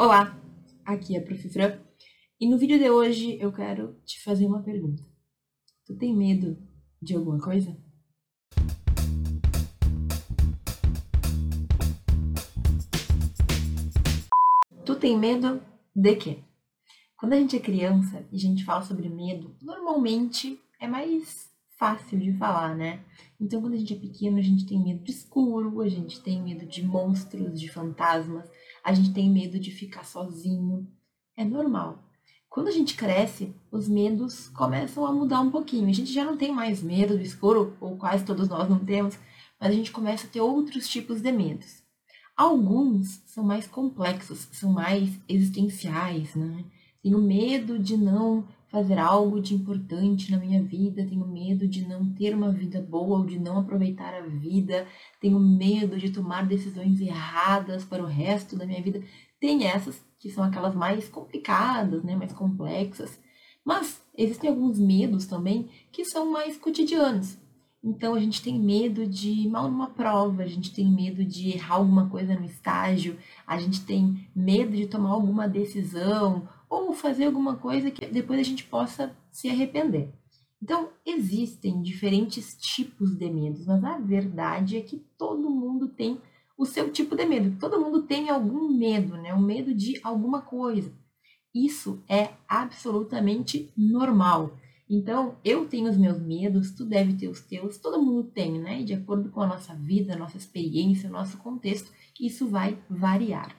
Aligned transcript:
Olá, 0.00 0.40
aqui 0.84 1.16
é 1.16 1.18
a 1.18 1.22
Prof. 1.22 1.48
Fran 1.48 1.76
e 2.40 2.48
no 2.48 2.56
vídeo 2.56 2.78
de 2.78 2.88
hoje 2.88 3.36
eu 3.40 3.52
quero 3.52 4.00
te 4.04 4.22
fazer 4.22 4.46
uma 4.46 4.62
pergunta. 4.62 5.02
Tu 5.84 5.96
tem 5.96 6.16
medo 6.16 6.56
de 7.02 7.16
alguma 7.16 7.40
coisa? 7.40 7.76
Tu 14.86 14.94
tem 15.00 15.18
medo 15.18 15.60
de 15.92 16.14
quê? 16.14 16.44
Quando 17.16 17.32
a 17.32 17.36
gente 17.36 17.56
é 17.56 17.60
criança 17.60 18.24
e 18.30 18.36
a 18.36 18.38
gente 18.38 18.64
fala 18.64 18.82
sobre 18.82 19.08
medo, 19.08 19.56
normalmente 19.60 20.62
é 20.78 20.86
mais 20.86 21.50
fácil 21.76 22.20
de 22.20 22.32
falar, 22.38 22.76
né? 22.76 23.04
Então, 23.40 23.60
quando 23.60 23.74
a 23.74 23.76
gente 23.76 23.94
é 23.94 23.98
pequeno, 23.98 24.38
a 24.38 24.42
gente 24.42 24.64
tem 24.64 24.82
medo 24.82 25.02
de 25.02 25.10
escuro, 25.10 25.80
a 25.80 25.88
gente 25.88 26.20
tem 26.22 26.42
medo 26.42 26.66
de 26.66 26.84
monstros, 26.84 27.58
de 27.58 27.68
fantasmas, 27.68 28.48
a 28.88 28.94
gente 28.94 29.12
tem 29.12 29.30
medo 29.30 29.58
de 29.58 29.70
ficar 29.70 30.02
sozinho. 30.02 30.90
É 31.36 31.44
normal. 31.44 32.02
Quando 32.48 32.68
a 32.68 32.70
gente 32.70 32.94
cresce, 32.94 33.54
os 33.70 33.86
medos 33.86 34.48
começam 34.48 35.04
a 35.04 35.12
mudar 35.12 35.42
um 35.42 35.50
pouquinho. 35.50 35.90
A 35.90 35.92
gente 35.92 36.10
já 36.10 36.24
não 36.24 36.38
tem 36.38 36.50
mais 36.50 36.82
medo 36.82 37.14
do 37.14 37.22
escuro, 37.22 37.76
ou 37.80 37.98
quase 37.98 38.24
todos 38.24 38.48
nós 38.48 38.66
não 38.66 38.82
temos, 38.82 39.18
mas 39.60 39.70
a 39.70 39.74
gente 39.74 39.92
começa 39.92 40.26
a 40.26 40.30
ter 40.30 40.40
outros 40.40 40.88
tipos 40.88 41.20
de 41.20 41.30
medos. 41.30 41.82
Alguns 42.34 43.20
são 43.26 43.44
mais 43.44 43.66
complexos, 43.66 44.48
são 44.52 44.72
mais 44.72 45.10
existenciais, 45.28 46.34
né? 46.34 46.64
Tenho 47.02 47.20
medo 47.20 47.78
de 47.78 47.94
não 47.94 48.48
fazer 48.70 48.98
algo 48.98 49.40
de 49.40 49.54
importante 49.54 50.30
na 50.30 50.38
minha 50.38 50.62
vida, 50.62 51.06
tenho 51.06 51.26
medo 51.26 51.66
de 51.66 51.86
não 51.86 52.12
ter 52.12 52.34
uma 52.34 52.52
vida 52.52 52.80
boa 52.80 53.18
ou 53.18 53.26
de 53.26 53.38
não 53.38 53.58
aproveitar 53.58 54.14
a 54.14 54.20
vida, 54.20 54.86
tenho 55.20 55.40
medo 55.40 55.96
de 55.96 56.10
tomar 56.10 56.46
decisões 56.46 57.00
erradas 57.00 57.84
para 57.84 58.02
o 58.02 58.06
resto 58.06 58.56
da 58.56 58.66
minha 58.66 58.82
vida. 58.82 59.02
Tem 59.40 59.64
essas 59.64 60.00
que 60.18 60.30
são 60.30 60.44
aquelas 60.44 60.74
mais 60.74 61.08
complicadas, 61.08 62.02
né, 62.02 62.14
mais 62.14 62.32
complexas. 62.32 63.18
Mas 63.64 64.02
existem 64.16 64.50
alguns 64.50 64.78
medos 64.78 65.26
também 65.26 65.70
que 65.90 66.04
são 66.04 66.30
mais 66.30 66.56
cotidianos. 66.56 67.38
Então 67.82 68.14
a 68.14 68.20
gente 68.20 68.42
tem 68.42 68.58
medo 68.58 69.06
de 69.06 69.30
ir 69.30 69.48
mal 69.48 69.70
numa 69.70 69.88
prova, 69.88 70.42
a 70.42 70.46
gente 70.46 70.74
tem 70.74 70.90
medo 70.90 71.24
de 71.24 71.50
errar 71.50 71.76
alguma 71.76 72.08
coisa 72.08 72.34
no 72.34 72.44
estágio, 72.44 73.16
a 73.46 73.58
gente 73.58 73.82
tem 73.82 74.28
medo 74.34 74.76
de 74.76 74.86
tomar 74.86 75.10
alguma 75.10 75.48
decisão 75.48 76.48
ou 76.68 76.92
fazer 76.92 77.26
alguma 77.26 77.56
coisa 77.56 77.90
que 77.90 78.06
depois 78.06 78.40
a 78.40 78.42
gente 78.42 78.64
possa 78.64 79.16
se 79.30 79.48
arrepender. 79.48 80.12
Então, 80.60 80.90
existem 81.06 81.80
diferentes 81.82 82.56
tipos 82.56 83.14
de 83.14 83.30
medos, 83.30 83.64
mas 83.66 83.84
a 83.84 83.98
verdade 83.98 84.76
é 84.76 84.80
que 84.80 85.04
todo 85.16 85.50
mundo 85.50 85.88
tem 85.88 86.20
o 86.56 86.66
seu 86.66 86.90
tipo 86.90 87.14
de 87.14 87.24
medo. 87.24 87.56
Todo 87.60 87.80
mundo 87.80 88.02
tem 88.02 88.28
algum 88.28 88.68
medo, 88.76 89.16
né? 89.16 89.32
Um 89.32 89.40
medo 89.40 89.72
de 89.72 90.00
alguma 90.02 90.42
coisa. 90.42 90.92
Isso 91.54 92.02
é 92.08 92.30
absolutamente 92.48 93.72
normal. 93.76 94.58
Então, 94.90 95.36
eu 95.44 95.68
tenho 95.68 95.88
os 95.88 95.96
meus 95.96 96.18
medos, 96.18 96.72
tu 96.72 96.84
deve 96.84 97.12
ter 97.14 97.28
os 97.28 97.40
teus, 97.40 97.78
todo 97.78 98.02
mundo 98.02 98.24
tem, 98.24 98.58
né? 98.58 98.80
E 98.80 98.84
de 98.84 98.94
acordo 98.94 99.30
com 99.30 99.40
a 99.40 99.46
nossa 99.46 99.74
vida, 99.74 100.14
a 100.14 100.18
nossa 100.18 100.36
experiência, 100.36 101.08
o 101.08 101.12
nosso 101.12 101.36
contexto, 101.36 101.92
isso 102.18 102.48
vai 102.48 102.78
variar. 102.88 103.54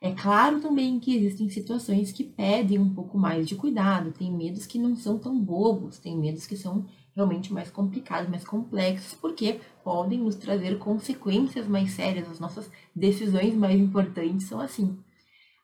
É 0.00 0.12
claro 0.12 0.60
também 0.60 1.00
que 1.00 1.16
existem 1.16 1.48
situações 1.48 2.12
que 2.12 2.22
pedem 2.22 2.78
um 2.78 2.94
pouco 2.94 3.18
mais 3.18 3.48
de 3.48 3.56
cuidado, 3.56 4.12
tem 4.12 4.32
medos 4.32 4.64
que 4.64 4.78
não 4.78 4.94
são 4.94 5.18
tão 5.18 5.38
bobos, 5.40 5.98
tem 5.98 6.16
medos 6.16 6.46
que 6.46 6.56
são 6.56 6.86
realmente 7.16 7.52
mais 7.52 7.68
complicados, 7.68 8.30
mais 8.30 8.44
complexos, 8.44 9.14
porque 9.14 9.60
podem 9.82 10.20
nos 10.20 10.36
trazer 10.36 10.78
consequências 10.78 11.66
mais 11.66 11.90
sérias, 11.90 12.30
as 12.30 12.38
nossas 12.38 12.70
decisões 12.94 13.54
mais 13.54 13.80
importantes 13.80 14.46
são 14.46 14.60
assim. 14.60 14.96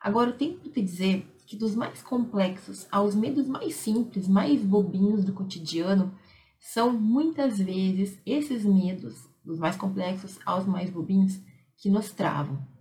Agora, 0.00 0.30
eu 0.30 0.36
tenho 0.36 0.58
que 0.58 0.68
te 0.68 0.82
dizer 0.82 1.24
que 1.46 1.56
dos 1.56 1.76
mais 1.76 2.02
complexos 2.02 2.88
aos 2.90 3.14
medos 3.14 3.46
mais 3.46 3.76
simples, 3.76 4.26
mais 4.26 4.60
bobinhos 4.60 5.24
do 5.24 5.32
cotidiano, 5.32 6.12
são 6.58 6.92
muitas 6.92 7.58
vezes 7.58 8.18
esses 8.26 8.64
medos, 8.64 9.14
dos 9.44 9.60
mais 9.60 9.76
complexos 9.76 10.40
aos 10.44 10.66
mais 10.66 10.90
bobinhos, 10.90 11.38
que 11.76 11.88
nos 11.88 12.10
travam. 12.10 12.73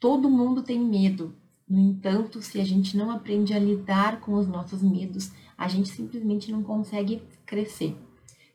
Todo 0.00 0.30
mundo 0.30 0.62
tem 0.62 0.78
medo. 0.78 1.34
No 1.68 1.80
entanto, 1.80 2.40
se 2.40 2.60
a 2.60 2.64
gente 2.64 2.96
não 2.96 3.10
aprende 3.10 3.52
a 3.52 3.58
lidar 3.58 4.20
com 4.20 4.34
os 4.34 4.46
nossos 4.46 4.82
medos, 4.82 5.32
a 5.56 5.66
gente 5.66 5.88
simplesmente 5.88 6.52
não 6.52 6.62
consegue 6.62 7.20
crescer. 7.44 7.96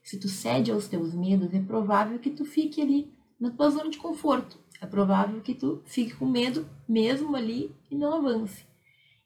Se 0.01 0.17
tu 0.17 0.29
cede 0.29 0.71
aos 0.71 0.87
teus 0.87 1.13
medos, 1.13 1.53
é 1.53 1.59
provável 1.59 2.17
que 2.17 2.29
tu 2.29 2.45
fique 2.45 2.81
ali 2.81 3.11
na 3.39 3.51
tua 3.51 3.69
zona 3.69 3.89
de 3.89 3.97
conforto. 3.97 4.57
É 4.81 4.85
provável 4.85 5.41
que 5.41 5.53
tu 5.53 5.81
fique 5.85 6.15
com 6.15 6.25
medo 6.25 6.67
mesmo 6.87 7.35
ali 7.35 7.75
e 7.91 7.95
não 7.95 8.15
avance. 8.15 8.65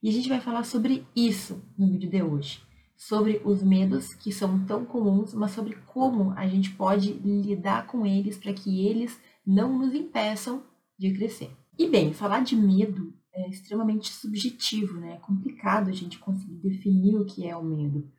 E 0.02 0.10
a 0.10 0.12
gente 0.12 0.30
vai 0.30 0.40
falar 0.40 0.64
sobre 0.64 1.06
isso 1.16 1.62
no 1.78 1.88
vídeo 1.88 2.10
de 2.10 2.22
hoje. 2.22 2.62
Sobre 2.96 3.42
os 3.46 3.62
medos 3.62 4.14
que 4.16 4.32
são 4.32 4.66
tão 4.66 4.86
comuns, 4.86 5.34
mas 5.36 5.52
sobre 5.52 5.76
como 5.86 6.32
a 6.32 6.48
gente 6.48 6.72
pode 6.72 7.14
lidar 7.14 7.86
com 7.86 8.06
eles 8.06 8.38
para 8.38 8.54
que 8.54 8.88
eles 8.88 9.20
não 9.46 9.78
nos 9.78 9.94
impeçam 9.94 10.64
de 10.98 11.14
crescer. 11.14 11.52
E 11.78 11.88
bem, 11.88 12.12
falar 12.12 12.40
de 12.40 12.56
medo 12.56 13.14
é 13.32 13.50
extremamente 13.50 14.12
subjetivo, 14.12 15.00
né? 15.00 15.14
É 15.14 15.18
complicado 15.18 15.90
a 15.90 15.94
gente 15.94 16.18
conseguir 16.18 16.56
definir 16.56 17.18
o 17.18 17.26
que 17.26 17.48
é 17.48 17.56
o 17.56 17.64
medo. 17.64 18.12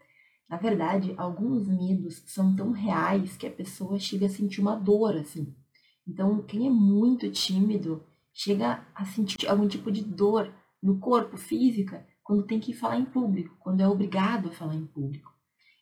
Na 0.49 0.57
verdade, 0.57 1.13
alguns 1.17 1.67
medos 1.67 2.23
são 2.27 2.55
tão 2.55 2.71
reais 2.71 3.37
que 3.37 3.47
a 3.47 3.51
pessoa 3.51 3.99
chega 3.99 4.27
a 4.27 4.31
sentir 4.31 4.61
uma 4.61 4.77
dor, 4.77 5.17
assim. 5.17 5.55
Então, 6.07 6.41
quem 6.43 6.67
é 6.67 6.71
muito 6.71 7.31
tímido 7.31 8.03
chega 8.33 8.87
a 8.95 9.05
sentir 9.05 9.49
algum 9.49 9.67
tipo 9.67 9.91
de 9.91 10.03
dor 10.03 10.55
no 10.81 10.99
corpo, 10.99 11.37
física, 11.37 12.07
quando 12.23 12.47
tem 12.47 12.61
que 12.61 12.73
falar 12.73 12.99
em 12.99 13.05
público, 13.05 13.57
quando 13.59 13.81
é 13.81 13.89
obrigado 13.89 14.49
a 14.49 14.53
falar 14.53 14.77
em 14.77 14.87
público. 14.87 15.33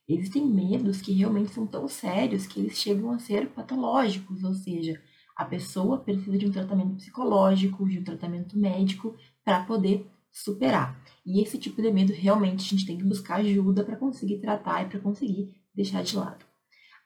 Existem 0.09 0.47
medos 0.47 1.03
que 1.03 1.13
realmente 1.13 1.51
são 1.51 1.67
tão 1.67 1.87
sérios 1.87 2.47
que 2.47 2.61
eles 2.61 2.79
chegam 2.79 3.11
a 3.11 3.19
ser 3.19 3.51
patológicos, 3.51 4.43
ou 4.43 4.55
seja, 4.55 5.01
a 5.37 5.45
pessoa 5.45 5.99
precisa 5.99 6.39
de 6.39 6.47
um 6.47 6.51
tratamento 6.51 6.97
psicológico, 6.97 7.87
de 7.87 7.99
um 7.99 8.05
tratamento 8.05 8.59
médico 8.59 9.15
para 9.45 9.63
poder 9.65 10.11
superar. 10.33 10.99
E 11.25 11.43
esse 11.43 11.59
tipo 11.59 11.83
de 11.83 11.93
medo 11.93 12.13
realmente 12.13 12.65
a 12.65 12.69
gente 12.69 12.87
tem 12.87 12.97
que 12.97 13.05
buscar 13.05 13.37
ajuda 13.37 13.85
para 13.85 13.97
conseguir 13.97 14.39
tratar 14.39 14.83
e 14.83 14.89
para 14.89 14.99
conseguir 14.99 15.55
deixar 15.75 16.03
de 16.03 16.17
lado. 16.17 16.45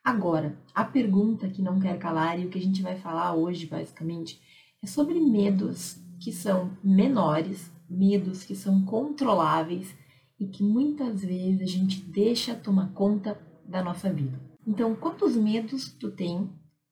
Agora, 0.03 0.57
a 0.75 0.85
pergunta 0.85 1.49
que 1.49 1.61
não 1.61 1.81
quer 1.81 1.99
calar 1.99 2.39
e 2.41 2.47
o 2.47 2.49
que 2.49 2.59
a 2.59 2.63
gente 2.63 2.83
vai 2.83 2.97
falar 2.97 3.35
hoje, 3.35 3.67
basicamente, 3.67 4.41
é 4.83 4.87
sobre 4.87 5.21
medos 5.21 5.99
que 6.19 6.33
são 6.33 6.71
menores, 6.83 7.71
medos 7.89 8.45
que 8.45 8.55
são 8.55 8.85
controláveis 8.85 9.95
e 10.39 10.47
que 10.47 10.63
muitas 10.63 11.23
vezes 11.23 11.61
a 11.61 11.67
gente 11.67 12.01
deixa 12.01 12.55
tomar 12.55 12.93
conta 12.93 13.39
da 13.67 13.83
nossa 13.83 14.11
vida. 14.13 14.41
Então, 14.67 14.95
quantos 14.95 15.37
medos 15.37 15.93
tu 15.93 16.11
tem 16.11 16.51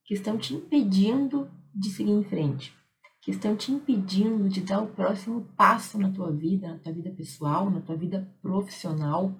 que 0.08 0.14
estão 0.14 0.38
te 0.38 0.54
impedindo 0.54 1.50
de 1.74 1.90
seguir 1.90 2.12
em 2.12 2.24
frente, 2.24 2.74
que 3.20 3.30
estão 3.30 3.54
te 3.54 3.70
impedindo 3.70 4.48
de 4.48 4.62
dar 4.62 4.80
o 4.80 4.86
próximo 4.86 5.46
passo 5.54 5.98
na 5.98 6.10
tua 6.10 6.32
vida, 6.32 6.66
na 6.66 6.78
tua 6.78 6.92
vida 6.94 7.10
pessoal, 7.10 7.70
na 7.70 7.82
tua 7.82 7.94
vida 7.94 8.26
profissional. 8.40 9.38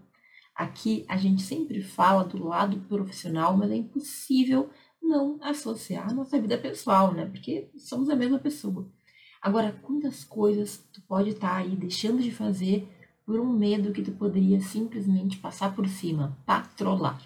Aqui 0.55 1.07
a 1.09 1.17
gente 1.17 1.41
sempre 1.41 1.83
fala 1.83 2.23
do 2.23 2.47
lado 2.47 2.81
profissional, 2.81 3.57
mas 3.57 3.71
é 3.71 3.77
impossível 3.77 4.69
não 5.03 5.39
associar 5.41 6.11
a 6.11 6.13
nossa 6.13 6.39
vida 6.39 6.59
pessoal, 6.59 7.15
né? 7.15 7.25
Porque 7.25 7.71
somos 7.79 8.11
a 8.11 8.17
mesma 8.17 8.39
pessoa. 8.39 8.87
Agora, 9.41 9.73
quantas 9.81 10.23
coisas 10.23 10.87
tu 10.93 11.01
pode 11.09 11.31
estar 11.31 11.49
tá 11.49 11.57
aí 11.57 11.75
deixando 11.77 12.21
de 12.21 12.31
fazer 12.31 12.87
por 13.25 13.41
um 13.41 13.57
medo 13.57 13.91
que 13.91 14.03
tu 14.03 14.13
poderia 14.13 14.61
simplesmente 14.61 15.39
passar 15.39 15.75
por 15.75 15.89
cima, 15.89 16.37
patrolar? 16.45 17.23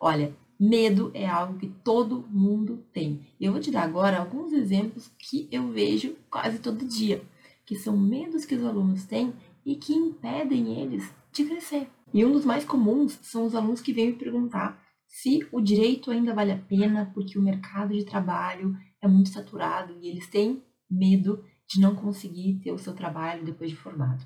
Olha, 0.00 0.32
Medo 0.58 1.12
é 1.14 1.24
algo 1.24 1.58
que 1.58 1.68
todo 1.68 2.26
mundo 2.28 2.84
tem. 2.92 3.24
Eu 3.40 3.52
vou 3.52 3.60
te 3.60 3.70
dar 3.70 3.82
agora 3.82 4.18
alguns 4.18 4.52
exemplos 4.52 5.08
que 5.16 5.48
eu 5.52 5.68
vejo 5.68 6.16
quase 6.28 6.58
todo 6.58 6.84
dia, 6.84 7.22
que 7.64 7.76
são 7.76 7.96
medos 7.96 8.44
que 8.44 8.56
os 8.56 8.64
alunos 8.64 9.04
têm 9.04 9.32
e 9.64 9.76
que 9.76 9.92
impedem 9.92 10.80
eles 10.80 11.08
de 11.32 11.44
crescer. 11.44 11.88
E 12.12 12.24
um 12.24 12.32
dos 12.32 12.44
mais 12.44 12.64
comuns 12.64 13.18
são 13.22 13.44
os 13.44 13.54
alunos 13.54 13.80
que 13.80 13.92
vêm 13.92 14.08
me 14.08 14.12
perguntar 14.14 14.82
se 15.06 15.46
o 15.52 15.60
direito 15.60 16.10
ainda 16.10 16.34
vale 16.34 16.50
a 16.50 16.58
pena 16.58 17.10
porque 17.14 17.38
o 17.38 17.42
mercado 17.42 17.94
de 17.94 18.04
trabalho 18.04 18.76
é 19.00 19.06
muito 19.06 19.28
saturado 19.28 19.96
e 20.00 20.08
eles 20.08 20.26
têm 20.26 20.62
medo 20.90 21.44
de 21.68 21.80
não 21.80 21.94
conseguir 21.94 22.60
ter 22.62 22.72
o 22.72 22.78
seu 22.78 22.94
trabalho 22.94 23.44
depois 23.44 23.70
de 23.70 23.76
formado. 23.76 24.24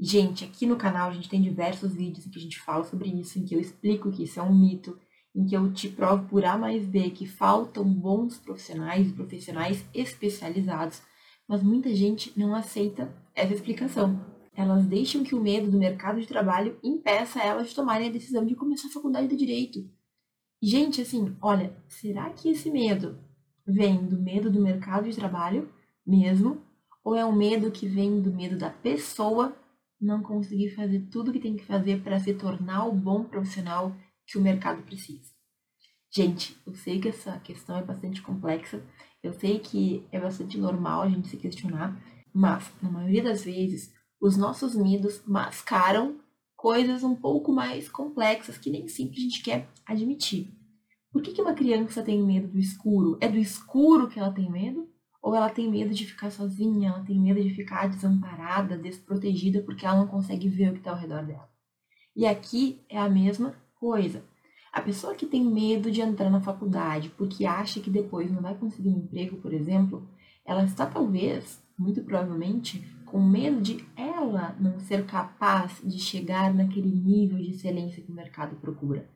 Gente, 0.00 0.44
aqui 0.44 0.64
no 0.64 0.76
canal 0.76 1.10
a 1.10 1.12
gente 1.12 1.28
tem 1.28 1.42
diversos 1.42 1.92
vídeos 1.94 2.24
em 2.24 2.30
que 2.30 2.38
a 2.38 2.42
gente 2.42 2.58
fala 2.60 2.84
sobre 2.84 3.08
isso, 3.08 3.38
em 3.38 3.44
que 3.44 3.54
eu 3.54 3.60
explico 3.60 4.12
que 4.12 4.22
isso 4.22 4.38
é 4.38 4.42
um 4.42 4.56
mito, 4.56 4.96
em 5.38 5.46
que 5.46 5.56
eu 5.56 5.72
te 5.72 5.88
provo 5.88 6.26
por 6.26 6.44
A 6.44 6.58
mais 6.58 6.84
B 6.84 7.10
que 7.10 7.24
faltam 7.24 7.84
bons 7.84 8.36
profissionais 8.38 9.12
profissionais 9.12 9.84
especializados, 9.94 11.00
mas 11.46 11.62
muita 11.62 11.94
gente 11.94 12.36
não 12.36 12.56
aceita 12.56 13.14
essa 13.36 13.54
explicação. 13.54 14.20
Elas 14.52 14.84
deixam 14.84 15.22
que 15.22 15.36
o 15.36 15.40
medo 15.40 15.70
do 15.70 15.78
mercado 15.78 16.20
de 16.20 16.26
trabalho 16.26 16.76
impeça 16.82 17.40
elas 17.40 17.68
de 17.68 17.74
tomarem 17.76 18.08
a 18.08 18.12
decisão 18.12 18.44
de 18.44 18.56
começar 18.56 18.88
a 18.88 18.90
faculdade 18.90 19.28
de 19.28 19.36
direito. 19.36 19.88
Gente, 20.60 21.00
assim, 21.00 21.36
olha, 21.40 21.72
será 21.86 22.28
que 22.30 22.48
esse 22.48 22.68
medo 22.68 23.16
vem 23.64 24.04
do 24.04 24.20
medo 24.20 24.50
do 24.50 24.60
mercado 24.60 25.08
de 25.08 25.14
trabalho 25.14 25.68
mesmo? 26.04 26.60
Ou 27.04 27.14
é 27.14 27.24
um 27.24 27.32
medo 27.32 27.70
que 27.70 27.86
vem 27.86 28.20
do 28.20 28.32
medo 28.32 28.58
da 28.58 28.70
pessoa 28.70 29.56
não 30.00 30.20
conseguir 30.20 30.70
fazer 30.70 31.06
tudo 31.12 31.28
o 31.28 31.32
que 31.32 31.38
tem 31.38 31.54
que 31.54 31.64
fazer 31.64 32.02
para 32.02 32.18
se 32.18 32.34
tornar 32.34 32.86
o 32.86 32.92
bom 32.92 33.22
profissional 33.22 33.94
que 34.28 34.38
o 34.38 34.42
mercado 34.42 34.82
precisa? 34.82 35.32
Gente, 36.10 36.56
eu 36.66 36.74
sei 36.74 37.00
que 37.00 37.08
essa 37.08 37.38
questão 37.40 37.76
é 37.76 37.82
bastante 37.82 38.22
complexa, 38.22 38.82
eu 39.22 39.32
sei 39.32 39.58
que 39.58 40.06
é 40.12 40.20
bastante 40.20 40.56
normal 40.56 41.02
a 41.02 41.08
gente 41.08 41.28
se 41.28 41.36
questionar, 41.36 42.00
mas 42.32 42.70
na 42.82 42.90
maioria 42.90 43.22
das 43.22 43.44
vezes 43.44 43.92
os 44.20 44.36
nossos 44.36 44.74
medos 44.74 45.22
mascaram 45.26 46.20
coisas 46.56 47.02
um 47.02 47.14
pouco 47.14 47.52
mais 47.52 47.88
complexas 47.88 48.58
que 48.58 48.70
nem 48.70 48.86
sempre 48.88 49.16
a 49.16 49.20
gente 49.20 49.42
quer 49.42 49.68
admitir. 49.86 50.52
Por 51.10 51.22
que, 51.22 51.32
que 51.32 51.40
uma 51.40 51.54
criança 51.54 52.02
tem 52.02 52.22
medo 52.22 52.48
do 52.48 52.58
escuro? 52.58 53.16
É 53.20 53.28
do 53.28 53.38
escuro 53.38 54.08
que 54.08 54.18
ela 54.18 54.32
tem 54.32 54.50
medo? 54.50 54.88
Ou 55.22 55.34
ela 55.34 55.50
tem 55.50 55.70
medo 55.70 55.94
de 55.94 56.06
ficar 56.06 56.30
sozinha, 56.30 56.90
ela 56.90 57.04
tem 57.04 57.20
medo 57.20 57.42
de 57.42 57.50
ficar 57.50 57.88
desamparada, 57.88 58.78
desprotegida, 58.78 59.62
porque 59.62 59.84
ela 59.84 59.98
não 59.98 60.06
consegue 60.06 60.48
ver 60.48 60.70
o 60.70 60.72
que 60.72 60.78
está 60.78 60.90
ao 60.90 60.98
redor 60.98 61.24
dela? 61.24 61.48
E 62.14 62.26
aqui 62.26 62.84
é 62.88 62.98
a 62.98 63.08
mesma 63.08 63.54
coisa. 63.78 64.24
A 64.72 64.80
pessoa 64.80 65.14
que 65.14 65.26
tem 65.26 65.44
medo 65.44 65.90
de 65.90 66.00
entrar 66.00 66.30
na 66.30 66.40
faculdade 66.40 67.10
porque 67.16 67.44
acha 67.44 67.80
que 67.80 67.90
depois 67.90 68.30
não 68.30 68.42
vai 68.42 68.54
conseguir 68.54 68.90
um 68.90 68.98
emprego, 68.98 69.36
por 69.38 69.52
exemplo, 69.52 70.06
ela 70.44 70.64
está 70.64 70.86
talvez, 70.86 71.62
muito 71.78 72.02
provavelmente, 72.02 72.82
com 73.06 73.20
medo 73.20 73.60
de 73.60 73.84
ela 73.96 74.54
não 74.60 74.78
ser 74.80 75.06
capaz 75.06 75.80
de 75.82 75.98
chegar 75.98 76.52
naquele 76.52 76.90
nível 76.90 77.38
de 77.38 77.50
excelência 77.50 78.02
que 78.02 78.12
o 78.12 78.14
mercado 78.14 78.56
procura. 78.56 79.08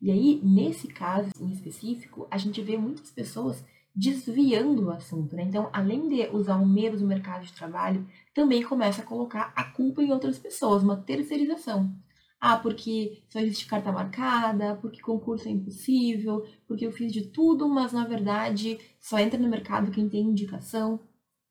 E 0.00 0.10
aí, 0.10 0.40
nesse 0.42 0.88
caso 0.88 1.30
em 1.38 1.50
específico, 1.50 2.26
a 2.30 2.38
gente 2.38 2.62
vê 2.62 2.76
muitas 2.76 3.10
pessoas 3.10 3.64
desviando 3.94 4.86
o 4.86 4.90
assunto. 4.90 5.34
Né? 5.36 5.42
Então, 5.42 5.68
além 5.72 6.08
de 6.08 6.28
usar 6.34 6.56
o 6.56 6.66
medo 6.66 6.96
do 6.96 7.06
mercado 7.06 7.44
de 7.44 7.52
trabalho, 7.52 8.06
também 8.34 8.62
começa 8.62 9.02
a 9.02 9.04
colocar 9.04 9.52
a 9.54 9.64
culpa 9.64 10.02
em 10.02 10.12
outras 10.12 10.38
pessoas, 10.38 10.82
uma 10.82 10.96
terceirização. 10.96 11.94
Ah, 12.40 12.56
porque 12.56 13.22
só 13.28 13.38
existe 13.38 13.66
carta 13.66 13.92
marcada, 13.92 14.74
porque 14.76 15.00
concurso 15.02 15.46
é 15.46 15.50
impossível, 15.50 16.46
porque 16.66 16.86
eu 16.86 16.92
fiz 16.92 17.12
de 17.12 17.26
tudo, 17.26 17.68
mas 17.68 17.92
na 17.92 18.06
verdade 18.06 18.78
só 18.98 19.18
entra 19.18 19.38
no 19.38 19.48
mercado 19.48 19.90
quem 19.90 20.08
tem 20.08 20.22
indicação. 20.22 20.98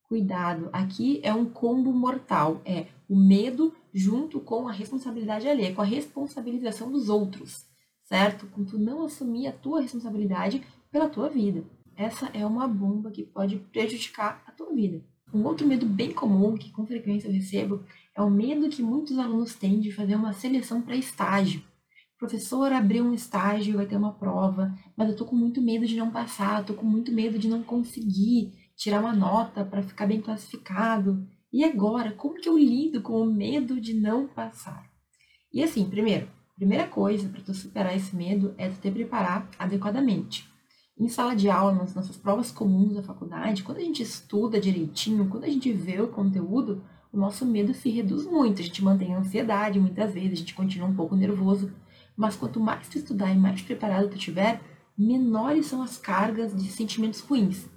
Cuidado, 0.08 0.68
aqui 0.72 1.20
é 1.22 1.32
um 1.32 1.46
combo 1.46 1.92
mortal. 1.92 2.60
É 2.64 2.88
o 3.08 3.14
medo 3.14 3.72
junto 3.94 4.40
com 4.40 4.66
a 4.66 4.72
responsabilidade 4.72 5.48
alheia, 5.48 5.72
com 5.72 5.80
a 5.80 5.84
responsabilização 5.84 6.90
dos 6.90 7.08
outros, 7.08 7.64
certo? 8.02 8.48
Com 8.48 8.64
tu 8.64 8.76
não 8.76 9.04
assumir 9.04 9.46
a 9.46 9.52
tua 9.52 9.80
responsabilidade 9.80 10.60
pela 10.90 11.08
tua 11.08 11.28
vida. 11.28 11.62
Essa 11.96 12.26
é 12.34 12.44
uma 12.44 12.66
bomba 12.66 13.12
que 13.12 13.22
pode 13.22 13.56
prejudicar 13.56 14.42
a 14.44 14.50
tua 14.50 14.74
vida. 14.74 15.04
Um 15.32 15.44
outro 15.44 15.66
medo 15.66 15.86
bem 15.86 16.12
comum 16.12 16.56
que 16.56 16.70
com 16.72 16.84
frequência 16.84 17.28
eu 17.28 17.32
recebo 17.32 17.84
é 18.20 18.22
o 18.22 18.30
medo 18.30 18.68
que 18.68 18.82
muitos 18.82 19.18
alunos 19.18 19.54
têm 19.54 19.80
de 19.80 19.90
fazer 19.90 20.14
uma 20.14 20.34
seleção 20.34 20.82
para 20.82 20.94
estágio. 20.94 21.62
O 22.14 22.18
professor 22.18 22.70
abriu 22.70 23.02
um 23.02 23.14
estágio, 23.14 23.78
vai 23.78 23.86
ter 23.86 23.96
uma 23.96 24.12
prova, 24.12 24.74
mas 24.94 25.08
eu 25.08 25.16
tô 25.16 25.24
com 25.24 25.34
muito 25.34 25.62
medo 25.62 25.86
de 25.86 25.96
não 25.96 26.10
passar, 26.10 26.64
tô 26.64 26.74
com 26.74 26.84
muito 26.84 27.10
medo 27.10 27.38
de 27.38 27.48
não 27.48 27.62
conseguir 27.62 28.52
tirar 28.76 29.00
uma 29.00 29.14
nota 29.14 29.64
para 29.64 29.82
ficar 29.82 30.06
bem 30.06 30.20
classificado. 30.20 31.26
E 31.50 31.64
agora, 31.64 32.12
como 32.12 32.38
que 32.38 32.48
eu 32.48 32.58
lido 32.58 33.00
com 33.00 33.22
o 33.22 33.32
medo 33.32 33.80
de 33.80 33.94
não 33.94 34.28
passar? 34.28 34.84
E 35.50 35.62
assim, 35.62 35.88
primeiro, 35.88 36.28
primeira 36.54 36.86
coisa 36.86 37.26
para 37.26 37.40
tu 37.40 37.54
superar 37.54 37.96
esse 37.96 38.14
medo 38.14 38.54
é 38.58 38.68
tu 38.68 38.80
te 38.80 38.90
preparar 38.90 39.48
adequadamente. 39.58 40.46
Em 40.98 41.08
sala 41.08 41.34
de 41.34 41.48
aula, 41.48 41.72
nas 41.72 41.94
nossas 41.94 42.18
provas 42.18 42.52
comuns 42.52 42.96
da 42.96 43.02
faculdade, 43.02 43.62
quando 43.62 43.78
a 43.78 43.82
gente 43.82 44.02
estuda 44.02 44.60
direitinho, 44.60 45.30
quando 45.30 45.44
a 45.44 45.48
gente 45.48 45.72
vê 45.72 45.98
o 46.02 46.08
conteúdo, 46.08 46.84
o 47.12 47.16
nosso 47.16 47.44
medo 47.44 47.74
se 47.74 47.90
reduz 47.90 48.24
muito. 48.24 48.60
A 48.60 48.64
gente 48.64 48.84
mantém 48.84 49.14
a 49.14 49.18
ansiedade 49.18 49.80
muitas 49.80 50.12
vezes, 50.14 50.32
a 50.32 50.36
gente 50.36 50.54
continua 50.54 50.88
um 50.88 50.94
pouco 50.94 51.16
nervoso. 51.16 51.72
Mas 52.16 52.36
quanto 52.36 52.60
mais 52.60 52.88
tu 52.88 52.98
estudar 52.98 53.32
e 53.32 53.38
mais 53.38 53.62
preparado 53.62 54.08
tu 54.08 54.18
tiver, 54.18 54.60
menores 54.96 55.66
são 55.66 55.82
as 55.82 55.96
cargas 55.96 56.54
de 56.54 56.70
sentimentos 56.70 57.20
ruins. 57.20 57.68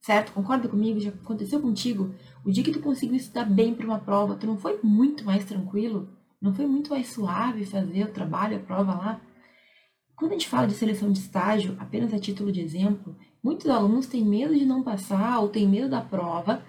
Certo? 0.00 0.32
Concorda 0.32 0.68
comigo? 0.68 0.98
Já 0.98 1.10
aconteceu 1.10 1.60
contigo? 1.60 2.14
O 2.44 2.50
dia 2.50 2.64
que 2.64 2.72
tu 2.72 2.80
conseguiu 2.80 3.16
estudar 3.16 3.44
bem 3.44 3.74
para 3.74 3.84
uma 3.84 3.98
prova, 3.98 4.34
tu 4.34 4.46
não 4.46 4.56
foi 4.56 4.80
muito 4.82 5.24
mais 5.24 5.44
tranquilo? 5.44 6.08
Não 6.40 6.54
foi 6.54 6.66
muito 6.66 6.90
mais 6.90 7.08
suave 7.08 7.66
fazer 7.66 8.04
o 8.04 8.12
trabalho, 8.12 8.56
a 8.56 8.60
prova 8.60 8.94
lá? 8.94 9.20
Quando 10.16 10.32
a 10.32 10.34
gente 10.34 10.48
fala 10.48 10.66
de 10.66 10.74
seleção 10.74 11.12
de 11.12 11.18
estágio, 11.18 11.76
apenas 11.78 12.14
a 12.14 12.18
título 12.18 12.50
de 12.50 12.60
exemplo, 12.60 13.16
muitos 13.42 13.68
alunos 13.68 14.06
têm 14.06 14.24
medo 14.24 14.56
de 14.56 14.64
não 14.64 14.82
passar 14.82 15.38
ou 15.40 15.48
têm 15.48 15.68
medo 15.68 15.88
da 15.88 16.00
prova 16.00 16.62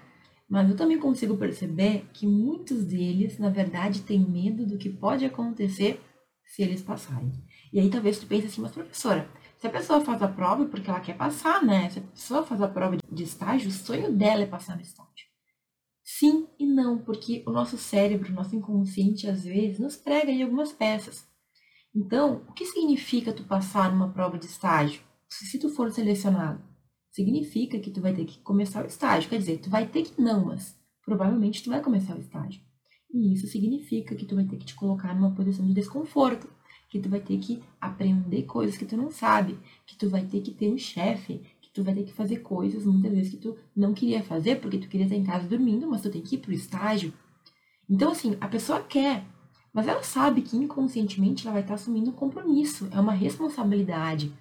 mas 0.52 0.70
eu 0.70 0.76
também 0.76 1.00
consigo 1.00 1.38
perceber 1.38 2.10
que 2.12 2.28
muitos 2.28 2.84
deles, 2.84 3.40
na 3.40 3.50
verdade, 3.50 4.02
têm 4.02 4.20
medo 4.20 4.66
do 4.66 4.78
que 4.78 4.90
pode 4.90 5.24
acontecer 5.24 6.02
se 6.46 6.62
eles 6.62 6.82
passarem. 6.82 7.32
E 7.72 7.80
aí 7.80 7.90
talvez 7.90 8.20
tu 8.20 8.28
pense 8.28 8.48
assim, 8.48 8.60
mas 8.60 8.74
professora, 8.74 9.30
se 9.58 9.66
a 9.66 9.70
pessoa 9.70 10.02
faz 10.02 10.22
a 10.22 10.28
prova 10.28 10.66
é 10.66 10.68
porque 10.68 10.90
ela 10.90 11.00
quer 11.00 11.16
passar, 11.16 11.64
né? 11.64 11.90
Se 11.90 12.00
a 12.00 12.02
pessoa 12.02 12.44
faz 12.46 12.62
a 12.62 12.68
prova 12.68 12.98
de 12.98 13.24
estágio, 13.24 13.70
o 13.70 13.72
sonho 13.72 14.12
dela 14.12 14.42
é 14.42 14.46
passar 14.46 14.76
no 14.76 14.82
estágio. 14.82 15.26
Sim 16.04 16.46
e 16.60 16.66
não, 16.66 16.98
porque 16.98 17.46
o 17.48 17.52
nosso 17.52 17.78
cérebro, 17.78 18.30
o 18.30 18.36
nosso 18.36 18.54
inconsciente, 18.54 19.30
às 19.30 19.46
vezes, 19.46 19.80
nos 19.80 19.96
prega 19.96 20.34
aí 20.34 20.44
algumas 20.44 20.74
peças. 20.74 21.26
Então, 21.96 22.44
o 22.50 22.52
que 22.52 22.66
significa 22.66 23.32
tu 23.32 23.46
passar 23.46 23.90
numa 23.90 24.10
prova 24.10 24.38
de 24.38 24.48
estágio? 24.48 25.02
Se 25.30 25.58
tu 25.58 25.70
for 25.70 25.90
selecionado, 25.94 26.62
significa 27.12 27.80
que 27.80 27.92
tu 27.92 28.02
vai 28.02 28.14
ter 28.14 28.26
que 28.26 28.40
começar 28.40 28.84
o 28.84 28.88
estágio. 28.88 29.30
Quer 29.30 29.38
dizer, 29.38 29.60
tu 29.60 29.70
vai 29.70 29.86
ter 29.86 30.04
que 30.04 30.22
não, 30.22 30.46
mas 30.46 30.76
provavelmente 31.06 31.62
tu 31.62 31.70
vai 31.70 31.82
começar 31.82 32.16
o 32.16 32.20
estágio. 32.20 32.62
E 33.14 33.34
isso 33.34 33.48
significa 33.48 34.16
que 34.16 34.26
tu 34.26 34.36
vai 34.36 34.46
ter 34.46 34.58
que 34.58 34.66
te 34.66 34.76
colocar 34.76 35.14
numa 35.14 35.36
posição 35.36 35.68
de 35.68 35.74
desconforto, 35.74 36.48
que 36.90 37.00
tu 37.00 37.10
vai 37.10 37.20
ter 37.20 37.38
que 37.38 37.62
aprender 37.80 38.44
coisas 38.44 38.78
que 38.78 38.86
tu 38.86 38.98
não 38.98 39.12
sabe, 39.12 39.58
que 39.86 39.98
tu 39.98 40.10
vai 40.10 40.26
ter 40.26 40.42
que 40.42 40.52
ter 40.52 40.70
um 40.70 40.78
chefe, 40.78 41.42
que 41.62 41.70
tu 41.74 41.84
vai 41.84 41.94
ter 41.94 42.04
que 42.04 42.14
fazer 42.14 42.38
coisas 42.38 42.86
muitas 42.86 43.12
vezes 43.12 43.32
que 43.32 43.38
tu 43.38 43.58
não 43.76 43.94
queria 43.94 44.24
fazer 44.24 44.60
porque 44.60 44.78
tu 44.78 44.88
queria 44.88 45.06
estar 45.06 45.16
em 45.16 45.24
casa 45.24 45.48
dormindo, 45.48 45.90
mas 45.90 46.02
tu 46.02 46.10
tem 46.10 46.22
que 46.22 46.36
ir 46.36 46.40
pro 46.40 46.52
estágio. 46.52 47.14
Então 47.90 48.12
assim, 48.12 48.38
a 48.40 48.48
pessoa 48.48 48.82
quer, 48.82 49.26
mas 49.74 49.88
ela 49.88 50.04
sabe 50.04 50.42
que 50.42 50.58
inconscientemente 50.58 51.46
ela 51.46 51.54
vai 51.54 51.62
estar 51.62 51.76
assumindo 51.76 52.10
um 52.10 52.14
compromisso, 52.14 52.90
é 52.92 53.00
uma 53.00 53.14
responsabilidade. 53.14 54.34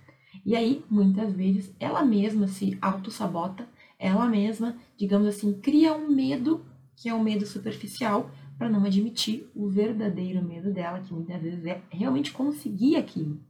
E 0.45 0.57
aí, 0.57 0.85
muitas 0.91 1.33
vezes, 1.33 1.75
ela 1.79 2.05
mesma 2.05 2.47
se 2.47 2.79
auto-sabota, 2.81 3.69
ela 3.99 4.27
mesma, 4.27 4.77
digamos 4.97 5.29
assim, 5.29 5.53
cria 5.61 5.93
um 5.93 6.11
medo, 6.11 6.65
que 6.97 7.09
é 7.09 7.15
um 7.15 7.23
medo 7.23 7.47
superficial, 7.47 8.31
para 8.57 8.69
não 8.69 8.85
admitir 8.85 9.51
o 9.55 9.69
verdadeiro 9.69 10.43
medo 10.43 10.73
dela, 10.73 11.01
que 11.01 11.13
muitas 11.13 11.41
vezes 11.41 11.65
é 11.65 11.83
realmente 11.91 12.33
conseguir 12.33 12.97
aquilo. 12.97 13.41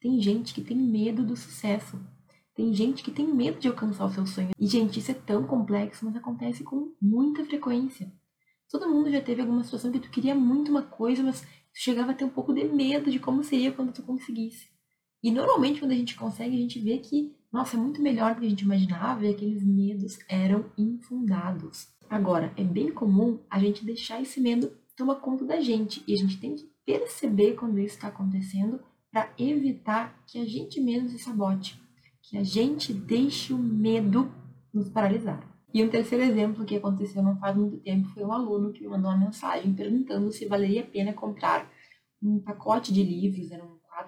Tem 0.00 0.20
gente 0.20 0.54
que 0.54 0.60
tem 0.60 0.76
medo 0.76 1.24
do 1.24 1.36
sucesso. 1.36 1.98
Tem 2.54 2.72
gente 2.74 3.02
que 3.02 3.10
tem 3.10 3.26
medo 3.26 3.58
de 3.58 3.68
alcançar 3.68 4.04
o 4.04 4.10
seu 4.10 4.26
sonho. 4.26 4.50
E, 4.58 4.66
gente, 4.66 4.98
isso 4.98 5.10
é 5.10 5.14
tão 5.14 5.44
complexo, 5.44 6.04
mas 6.04 6.16
acontece 6.16 6.64
com 6.64 6.92
muita 7.00 7.44
frequência. 7.44 8.12
Todo 8.70 8.88
mundo 8.88 9.10
já 9.10 9.20
teve 9.20 9.40
alguma 9.40 9.64
situação 9.64 9.90
que 9.90 10.00
tu 10.00 10.10
queria 10.10 10.34
muito 10.34 10.70
uma 10.70 10.82
coisa, 10.82 11.22
mas 11.22 11.40
tu 11.40 11.46
chegava 11.72 12.10
a 12.10 12.14
ter 12.14 12.24
um 12.24 12.28
pouco 12.28 12.52
de 12.52 12.64
medo 12.64 13.10
de 13.10 13.18
como 13.18 13.42
seria 13.42 13.72
quando 13.72 13.92
tu 13.92 14.02
conseguisse. 14.02 14.68
E 15.22 15.30
normalmente 15.30 15.80
quando 15.80 15.92
a 15.92 15.96
gente 15.96 16.16
consegue, 16.16 16.56
a 16.56 16.60
gente 16.60 16.78
vê 16.78 16.98
que, 16.98 17.34
nossa, 17.52 17.76
é 17.76 17.80
muito 17.80 18.00
melhor 18.00 18.34
do 18.34 18.40
que 18.40 18.46
a 18.46 18.50
gente 18.50 18.62
imaginava 18.64 19.26
e 19.26 19.30
aqueles 19.30 19.64
medos 19.64 20.18
eram 20.28 20.66
infundados. 20.76 21.88
Agora, 22.08 22.52
é 22.56 22.64
bem 22.64 22.90
comum 22.90 23.40
a 23.50 23.58
gente 23.58 23.84
deixar 23.84 24.20
esse 24.22 24.40
medo 24.40 24.72
tomar 24.96 25.16
conta 25.16 25.44
da 25.44 25.60
gente 25.60 26.02
e 26.06 26.14
a 26.14 26.16
gente 26.16 26.38
tem 26.40 26.56
que 26.56 26.68
perceber 26.84 27.54
quando 27.54 27.78
isso 27.78 27.94
está 27.94 28.08
acontecendo 28.08 28.80
para 29.10 29.32
evitar 29.38 30.22
que 30.26 30.38
a 30.38 30.44
gente 30.44 30.80
mesmo 30.80 31.08
se 31.08 31.18
sabote, 31.18 31.80
que 32.22 32.36
a 32.36 32.42
gente 32.42 32.92
deixe 32.92 33.52
o 33.52 33.58
medo 33.58 34.30
nos 34.72 34.88
paralisar. 34.88 35.46
E 35.72 35.84
um 35.84 35.88
terceiro 35.88 36.24
exemplo 36.24 36.64
que 36.64 36.76
aconteceu 36.76 37.22
não 37.22 37.38
faz 37.38 37.56
muito 37.56 37.78
tempo 37.78 38.08
foi 38.08 38.24
um 38.24 38.32
aluno 38.32 38.72
que 38.72 38.80
me 38.80 38.88
mandou 38.88 39.10
uma 39.10 39.18
mensagem 39.18 39.74
perguntando 39.74 40.32
se 40.32 40.46
valeria 40.46 40.82
a 40.82 40.86
pena 40.86 41.12
comprar 41.12 41.70
um 42.22 42.40
pacote 42.40 42.92
de 42.92 43.02
livros, 43.02 43.50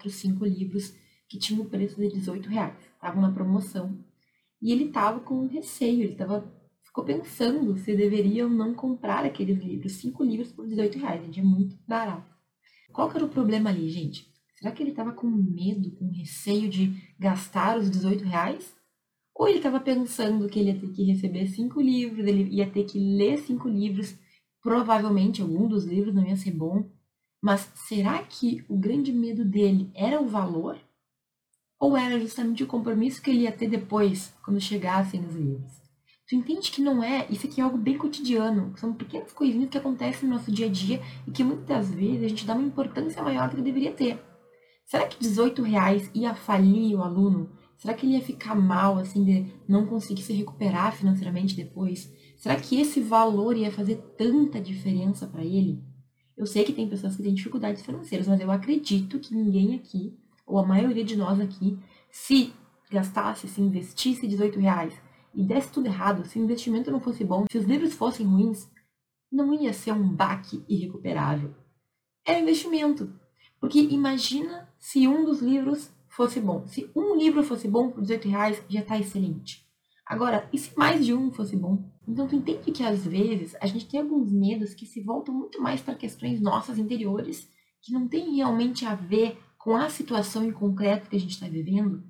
quatro, 0.00 0.10
cinco 0.10 0.46
livros 0.46 0.94
que 1.28 1.38
tinham 1.38 1.62
o 1.62 1.68
preço 1.68 2.00
de 2.00 2.08
18 2.08 2.48
reais, 2.48 2.74
estavam 2.94 3.20
na 3.20 3.30
promoção. 3.30 3.98
E 4.60 4.72
ele 4.72 4.84
estava 4.84 5.20
com 5.20 5.46
receio, 5.46 6.02
ele 6.02 6.14
tava, 6.14 6.50
ficou 6.82 7.04
pensando 7.04 7.76
se 7.76 7.94
deveria 7.94 8.44
ou 8.44 8.50
não 8.50 8.74
comprar 8.74 9.24
aqueles 9.24 9.58
livros, 9.58 9.92
cinco 9.92 10.24
livros 10.24 10.50
por 10.52 10.66
18 10.66 10.98
reais, 10.98 11.22
gente, 11.22 11.40
é 11.40 11.42
muito 11.42 11.76
barato. 11.86 12.28
Qual 12.92 13.08
que 13.08 13.16
era 13.16 13.26
o 13.26 13.28
problema 13.28 13.70
ali, 13.70 13.88
gente? 13.88 14.26
Será 14.56 14.72
que 14.72 14.82
ele 14.82 14.90
estava 14.90 15.12
com 15.12 15.26
medo, 15.26 15.90
com 15.92 16.10
receio 16.10 16.68
de 16.68 16.94
gastar 17.18 17.78
os 17.78 17.90
18 17.90 18.24
reais? 18.24 18.74
Ou 19.34 19.48
ele 19.48 19.58
estava 19.58 19.80
pensando 19.80 20.48
que 20.48 20.58
ele 20.58 20.70
ia 20.70 20.80
ter 20.80 20.88
que 20.88 21.04
receber 21.04 21.46
cinco 21.46 21.80
livros, 21.80 22.26
ele 22.26 22.50
ia 22.50 22.68
ter 22.68 22.84
que 22.84 22.98
ler 22.98 23.38
cinco 23.38 23.68
livros, 23.68 24.18
provavelmente 24.60 25.40
algum 25.40 25.66
dos 25.66 25.84
livros 25.84 26.14
não 26.14 26.26
ia 26.26 26.36
ser 26.36 26.50
bom, 26.50 26.90
mas 27.40 27.70
será 27.74 28.22
que 28.22 28.64
o 28.68 28.76
grande 28.76 29.12
medo 29.12 29.44
dele 29.44 29.90
era 29.94 30.20
o 30.20 30.28
valor? 30.28 30.78
Ou 31.78 31.96
era 31.96 32.20
justamente 32.20 32.62
o 32.62 32.66
compromisso 32.66 33.22
que 33.22 33.30
ele 33.30 33.42
ia 33.44 33.52
ter 33.52 33.68
depois, 33.68 34.34
quando 34.44 34.60
chegassem 34.60 35.24
os 35.24 35.34
livros? 35.34 35.80
Tu 36.28 36.36
entende 36.36 36.70
que 36.70 36.80
não 36.80 37.02
é, 37.02 37.26
isso 37.28 37.46
aqui 37.46 37.60
é 37.60 37.64
algo 37.64 37.76
bem 37.78 37.98
cotidiano, 37.98 38.72
são 38.76 38.92
pequenas 38.92 39.32
coisinhas 39.32 39.70
que 39.70 39.78
acontecem 39.78 40.28
no 40.28 40.36
nosso 40.36 40.52
dia 40.52 40.66
a 40.66 40.68
dia 40.68 41.02
e 41.26 41.30
que 41.30 41.42
muitas 41.42 41.90
vezes 41.90 42.22
a 42.22 42.28
gente 42.28 42.46
dá 42.46 42.54
uma 42.54 42.66
importância 42.66 43.22
maior 43.22 43.48
do 43.48 43.56
que 43.56 43.62
deveria 43.62 43.92
ter. 43.92 44.22
Será 44.84 45.08
que 45.08 45.18
18 45.18 45.62
reais 45.62 46.10
ia 46.14 46.34
falir 46.34 46.94
o 46.94 47.02
aluno? 47.02 47.50
Será 47.78 47.94
que 47.94 48.04
ele 48.04 48.12
ia 48.12 48.22
ficar 48.22 48.54
mal, 48.54 48.98
assim, 48.98 49.24
de 49.24 49.52
não 49.66 49.86
conseguir 49.86 50.22
se 50.22 50.32
recuperar 50.32 50.94
financeiramente 50.94 51.56
depois? 51.56 52.12
Será 52.36 52.54
que 52.56 52.80
esse 52.80 53.00
valor 53.00 53.56
ia 53.56 53.72
fazer 53.72 53.96
tanta 54.18 54.60
diferença 54.60 55.26
para 55.26 55.44
ele? 55.44 55.82
Eu 56.40 56.46
sei 56.46 56.64
que 56.64 56.72
tem 56.72 56.88
pessoas 56.88 57.16
que 57.16 57.22
têm 57.22 57.34
dificuldades 57.34 57.84
financeiras, 57.84 58.26
mas 58.26 58.40
eu 58.40 58.50
acredito 58.50 59.18
que 59.18 59.34
ninguém 59.34 59.74
aqui, 59.74 60.16
ou 60.46 60.58
a 60.58 60.64
maioria 60.66 61.04
de 61.04 61.14
nós 61.14 61.38
aqui, 61.38 61.78
se 62.10 62.54
gastasse, 62.90 63.46
se 63.46 63.60
investisse 63.60 64.26
18 64.26 64.58
reais 64.58 64.94
e 65.34 65.44
desse 65.44 65.70
tudo 65.70 65.88
errado, 65.88 66.24
se 66.24 66.38
o 66.38 66.42
investimento 66.42 66.90
não 66.90 66.98
fosse 66.98 67.24
bom, 67.24 67.44
se 67.50 67.58
os 67.58 67.66
livros 67.66 67.92
fossem 67.92 68.24
ruins, 68.24 68.70
não 69.30 69.52
ia 69.52 69.74
ser 69.74 69.92
um 69.92 70.08
baque 70.08 70.64
irrecuperável. 70.66 71.54
É 72.24 72.40
investimento. 72.40 73.12
Porque 73.60 73.78
imagina 73.78 74.66
se 74.78 75.06
um 75.06 75.26
dos 75.26 75.42
livros 75.42 75.90
fosse 76.08 76.40
bom. 76.40 76.66
Se 76.66 76.90
um 76.96 77.18
livro 77.18 77.42
fosse 77.42 77.68
bom 77.68 77.90
por 77.90 78.00
18 78.00 78.28
reais, 78.30 78.64
já 78.66 78.80
está 78.80 78.98
excelente. 78.98 79.69
Agora, 80.10 80.48
e 80.52 80.58
se 80.58 80.76
mais 80.76 81.06
de 81.06 81.14
um 81.14 81.30
fosse 81.30 81.54
bom? 81.54 81.84
Então 82.08 82.26
tu 82.26 82.34
entende 82.34 82.72
que 82.72 82.82
às 82.82 83.06
vezes 83.06 83.54
a 83.60 83.66
gente 83.68 83.86
tem 83.86 84.00
alguns 84.00 84.32
medos 84.32 84.74
que 84.74 84.84
se 84.84 85.00
voltam 85.00 85.32
muito 85.32 85.62
mais 85.62 85.80
para 85.80 85.94
questões 85.94 86.40
nossas 86.40 86.80
interiores, 86.80 87.48
que 87.80 87.92
não 87.92 88.08
tem 88.08 88.34
realmente 88.34 88.84
a 88.84 88.96
ver 88.96 89.38
com 89.56 89.76
a 89.76 89.88
situação 89.88 90.44
em 90.44 90.50
concreto 90.50 91.08
que 91.08 91.14
a 91.14 91.20
gente 91.20 91.30
está 91.30 91.46
vivendo? 91.46 92.02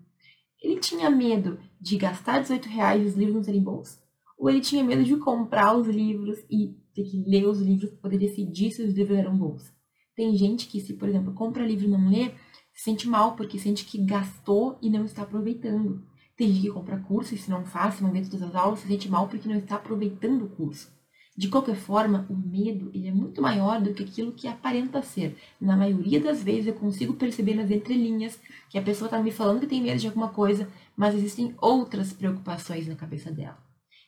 Ele 0.62 0.80
tinha 0.80 1.11
medo 1.11 1.61
de 1.78 1.99
gastar 1.99 2.40
18 2.40 2.71
reais 2.71 3.02
e 3.02 3.04
os 3.04 3.16
livros 3.16 3.37
não 3.37 3.42
serem 3.42 3.62
bons? 3.62 3.99
Ou 4.38 4.49
ele 4.49 4.62
tinha 4.62 4.83
medo 4.83 5.04
de 5.04 5.19
comprar 5.19 5.76
os 5.76 5.87
livros 5.87 6.38
e 6.50 6.75
ter 6.95 7.04
que 7.04 7.23
ler 7.28 7.47
os 7.47 7.61
livros 7.61 7.90
para 7.90 8.00
poder 8.00 8.16
decidir 8.16 8.71
se 8.71 8.83
os 8.83 8.95
livros 8.95 9.19
eram 9.19 9.37
bons? 9.37 9.71
Tem 10.16 10.35
gente 10.35 10.69
que, 10.69 10.80
se, 10.80 10.95
por 10.95 11.07
exemplo, 11.07 11.35
compra 11.35 11.66
livro 11.66 11.85
e 11.85 11.90
não 11.90 12.09
lê, 12.09 12.30
se 12.73 12.85
sente 12.85 13.07
mal 13.07 13.37
porque 13.37 13.59
sente 13.59 13.85
que 13.85 14.02
gastou 14.02 14.78
e 14.80 14.88
não 14.88 15.04
está 15.04 15.21
aproveitando. 15.21 16.09
Tem 16.40 16.49
gente 16.50 16.62
que 16.62 16.73
compra 16.73 16.97
curso 16.97 17.35
e 17.35 17.37
se 17.37 17.50
não 17.50 17.66
faz, 17.66 17.97
se 17.97 18.02
não 18.02 18.12
vê 18.12 18.23
todas 18.23 18.40
as 18.40 18.54
aulas, 18.54 18.78
se 18.78 18.88
sente 18.88 19.11
mal 19.11 19.28
porque 19.28 19.47
não 19.47 19.59
está 19.59 19.75
aproveitando 19.75 20.47
o 20.47 20.49
curso. 20.49 20.90
De 21.37 21.49
qualquer 21.49 21.76
forma, 21.76 22.26
o 22.30 22.35
medo 22.35 22.90
ele 22.94 23.09
é 23.09 23.12
muito 23.12 23.42
maior 23.42 23.78
do 23.78 23.92
que 23.92 24.04
aquilo 24.04 24.32
que 24.32 24.49
aparenta 24.49 25.02
ser. 25.02 25.37
Na 25.61 25.76
maioria 25.76 26.18
das 26.18 26.42
vezes 26.42 26.68
eu 26.68 26.73
consigo 26.73 27.12
perceber 27.12 27.52
nas 27.52 27.70
entrelinhas 27.70 28.40
que 28.70 28.78
a 28.78 28.82
pessoa 28.82 29.06
está 29.06 29.23
me 29.23 29.30
falando 29.30 29.61
que 29.61 29.66
tem 29.66 29.82
medo 29.82 30.00
de 30.00 30.06
alguma 30.06 30.30
coisa, 30.30 30.66
mas 30.97 31.14
existem 31.14 31.54
outras 31.61 32.11
preocupações 32.14 32.88
na 32.88 32.94
cabeça 32.94 33.30
dela. 33.30 33.59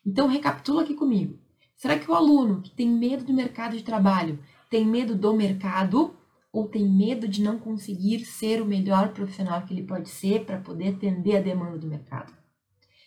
Então 0.07 0.27
recapitula 0.27 0.85
aqui 0.85 0.95
comigo. 0.95 1.39
Será 1.77 1.99
que 1.99 2.11
o 2.11 2.15
aluno 2.15 2.63
que 2.63 2.71
tem 2.71 2.89
medo 2.89 3.25
do 3.25 3.35
mercado 3.35 3.77
de 3.77 3.85
trabalho 3.85 4.39
tem 4.71 4.87
medo 4.87 5.15
do 5.15 5.35
mercado 5.35 6.17
ou 6.53 6.69
tem 6.69 6.87
medo 6.87 7.27
de 7.27 7.43
não 7.43 7.59
conseguir 7.59 8.27
ser 8.27 8.61
o 8.61 8.67
melhor 8.67 9.15
profissional 9.15 9.63
que 9.63 9.73
ele 9.73 9.85
pode 9.85 10.11
ser 10.11 10.45
para 10.45 10.61
poder 10.61 10.89
atender 10.89 11.39
a 11.39 11.41
demanda 11.41 11.79
do 11.79 11.89
mercado? 11.89 12.33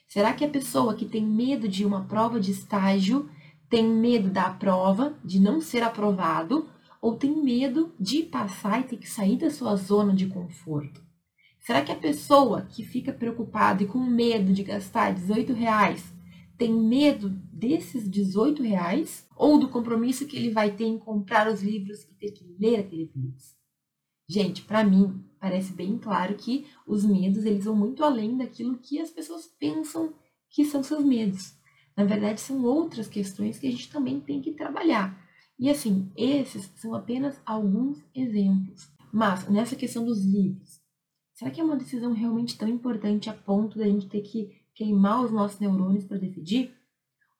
Será 0.07 0.33
que 0.33 0.43
a 0.43 0.49
pessoa 0.49 0.95
que 0.95 1.05
tem 1.05 1.23
medo 1.23 1.67
de 1.67 1.85
uma 1.85 2.05
prova 2.05 2.39
de 2.39 2.51
estágio 2.51 3.29
tem 3.69 3.87
medo 3.87 4.29
da 4.29 4.49
prova, 4.49 5.17
de 5.23 5.39
não 5.39 5.61
ser 5.61 5.83
aprovado, 5.83 6.67
ou 7.01 7.15
tem 7.15 7.43
medo 7.43 7.93
de 7.99 8.23
passar 8.23 8.81
e 8.81 8.83
ter 8.85 8.97
que 8.97 9.09
sair 9.09 9.37
da 9.37 9.51
sua 9.51 9.75
zona 9.75 10.13
de 10.13 10.27
conforto? 10.27 11.03
Será 11.59 11.81
que 11.81 11.91
a 11.91 11.95
pessoa 11.95 12.61
que 12.69 12.83
fica 12.83 13.11
preocupada 13.11 13.83
e 13.83 13.87
com 13.87 13.99
medo 13.99 14.53
de 14.53 14.63
gastar 14.63 15.13
18 15.13 15.53
reais 15.53 16.14
tem 16.57 16.73
medo 16.73 17.29
desses 17.51 18.09
18 18.09 18.63
reais 18.63 19.27
ou 19.35 19.59
do 19.59 19.69
compromisso 19.69 20.25
que 20.25 20.35
ele 20.35 20.51
vai 20.51 20.75
ter 20.75 20.85
em 20.85 20.97
comprar 20.97 21.51
os 21.51 21.61
livros 21.61 22.03
e 22.03 22.13
ter 22.15 22.31
que 22.31 22.55
ler 22.59 22.79
aqueles 22.79 23.13
livros? 23.15 23.55
Gente, 24.27 24.63
para 24.63 24.83
mim, 24.83 25.23
parece 25.39 25.73
bem 25.73 25.97
claro 25.97 26.35
que 26.35 26.65
os 26.87 27.05
medos 27.05 27.45
eles 27.45 27.65
vão 27.65 27.75
muito 27.75 28.03
além 28.03 28.37
daquilo 28.37 28.77
que 28.77 28.99
as 28.99 29.11
pessoas 29.11 29.45
pensam 29.59 30.13
que 30.49 30.65
são 30.65 30.81
seus 30.81 31.03
medos. 31.03 31.53
Na 31.95 32.03
verdade, 32.03 32.41
são 32.41 32.63
outras 32.63 33.07
questões 33.07 33.59
que 33.59 33.67
a 33.67 33.71
gente 33.71 33.91
também 33.91 34.19
tem 34.19 34.41
que 34.41 34.53
trabalhar. 34.53 35.23
E 35.57 35.69
assim, 35.69 36.11
esses 36.15 36.71
são 36.75 36.93
apenas 36.93 37.39
alguns 37.45 38.03
exemplos. 38.13 38.89
Mas 39.13 39.47
nessa 39.47 39.75
questão 39.75 40.03
dos 40.03 40.25
livros, 40.25 40.81
será 41.33 41.51
que 41.51 41.61
é 41.61 41.63
uma 41.63 41.77
decisão 41.77 42.11
realmente 42.11 42.57
tão 42.57 42.67
importante 42.67 43.29
a 43.29 43.33
ponto 43.33 43.77
da 43.77 43.85
gente 43.85 44.07
ter 44.07 44.21
que 44.21 44.64
queimar 44.75 45.23
os 45.23 45.31
nossos 45.31 45.59
neurônios 45.59 46.03
para 46.03 46.19
decidir? 46.19 46.75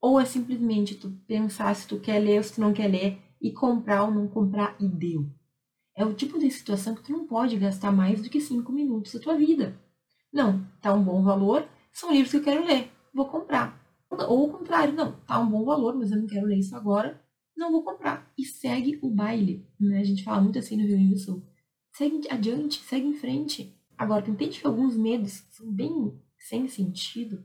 Ou 0.02 0.20
é 0.20 0.26
simplesmente 0.26 0.96
tu 0.96 1.12
pensar 1.28 1.76
se 1.76 1.88
tu 1.88 2.00
quer 2.00 2.20
ler 2.20 2.38
ou 2.38 2.44
se 2.44 2.56
tu 2.56 2.62
não 2.62 2.74
quer 2.74 2.88
ler 2.88 3.20
e 3.42 3.52
comprar 3.52 4.04
ou 4.04 4.12
não 4.12 4.28
comprar 4.28 4.76
e 4.80 4.88
deu? 4.88 5.30
É 5.96 6.06
o 6.06 6.14
tipo 6.14 6.40
de 6.40 6.50
situação 6.50 6.96
que 6.96 7.04
tu 7.04 7.12
não 7.12 7.28
pode 7.28 7.58
gastar 7.58 7.92
mais 7.92 8.22
do 8.22 8.30
que 8.30 8.42
cinco 8.42 8.72
minutos 8.72 9.14
da 9.14 9.20
tua 9.20 9.36
vida. 9.36 9.80
Não, 10.32 10.66
tá 10.82 10.94
um 10.94 11.04
bom 11.04 11.24
valor, 11.24 11.68
são 11.94 12.12
livros 12.12 12.32
que 12.32 12.38
eu 12.38 12.44
quero 12.44 12.66
ler, 12.66 12.92
vou 13.14 13.28
comprar. 13.28 13.82
Ou 14.12 14.50
o 14.50 14.52
contrário, 14.52 14.94
não, 14.94 15.14
tá 15.22 15.40
um 15.40 15.50
bom 15.50 15.64
valor, 15.64 15.96
mas 15.96 16.12
eu 16.12 16.20
não 16.20 16.28
quero 16.28 16.48
ler 16.48 16.58
isso 16.58 16.76
agora, 16.76 17.22
não 17.56 17.72
vou 17.72 17.84
comprar. 17.84 18.32
E 18.38 18.46
segue 18.46 19.00
o 19.02 19.10
baile, 19.10 19.66
né? 19.80 20.00
A 20.00 20.04
gente 20.04 20.24
fala 20.24 20.42
muito 20.42 20.60
assim 20.60 20.76
no 20.76 20.84
Rio 20.84 20.98
Grande 20.98 21.14
do 21.14 21.20
Sul. 21.20 21.44
Segue 21.94 22.28
adiante, 22.30 22.82
segue 22.82 23.08
em 23.08 23.14
frente. 23.14 23.74
Agora, 23.98 24.22
tu 24.22 24.32
entende 24.32 24.60
que 24.60 24.68
alguns 24.68 24.98
medos 24.98 25.46
são 25.52 25.72
bem 25.72 26.20
sem 26.48 26.68
sentido? 26.68 27.44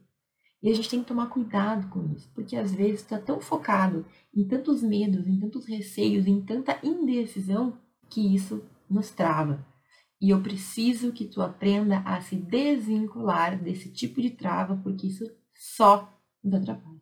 E 0.63 0.71
a 0.71 0.75
gente 0.75 0.91
tem 0.91 1.01
que 1.01 1.09
tomar 1.09 1.29
cuidado 1.29 1.89
com 1.89 2.13
isso, 2.13 2.31
porque 2.35 2.55
às 2.55 2.73
vezes 2.73 3.03
tu 3.03 3.09
tá 3.09 3.19
tão 3.19 3.41
focado 3.41 4.05
em 4.35 4.47
tantos 4.47 4.83
medos, 4.83 5.27
em 5.27 5.41
tantos 5.41 5.67
receios, 5.67 6.27
em 6.27 6.43
tanta 6.43 6.79
indecisão, 6.83 7.79
que 8.11 8.35
isso 8.35 8.63
nos 8.89 9.11
trava. 9.11 9.65
E 10.21 10.31
eu 10.31 10.43
preciso 10.43 11.13
que 11.13 11.25
tu 11.25 11.41
aprenda 11.41 12.01
a 12.01 12.21
se 12.21 12.37
desvincular 12.37 13.59
desse 13.59 13.91
tipo 13.91 14.21
de 14.21 14.31
trava, 14.31 14.77
porque 14.77 15.07
isso 15.07 15.25
só 15.55 16.13
nos 16.45 16.55
atrapalha. 16.55 17.01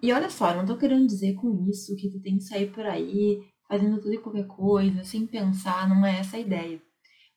E 0.00 0.12
olha 0.12 0.30
só, 0.30 0.54
não 0.54 0.64
tô 0.64 0.76
querendo 0.76 1.06
dizer 1.06 1.34
com 1.34 1.66
isso 1.68 1.96
que 1.96 2.08
tu 2.08 2.20
tem 2.20 2.36
que 2.36 2.44
sair 2.44 2.70
por 2.70 2.86
aí 2.86 3.42
fazendo 3.68 4.00
tudo 4.00 4.14
e 4.14 4.18
qualquer 4.18 4.46
coisa, 4.46 5.02
sem 5.02 5.26
pensar, 5.26 5.88
não 5.88 6.04
é 6.06 6.20
essa 6.20 6.36
a 6.36 6.40
ideia. 6.40 6.80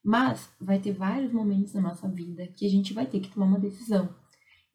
Mas 0.06 0.48
vai 0.62 0.78
ter 0.78 0.92
vários 0.92 1.34
momentos 1.34 1.74
na 1.74 1.82
nossa 1.82 2.08
vida 2.08 2.46
que 2.56 2.64
a 2.64 2.70
gente 2.70 2.94
vai 2.94 3.08
ter 3.08 3.20
que 3.20 3.30
tomar 3.30 3.48
uma 3.48 3.60
decisão. 3.60 4.08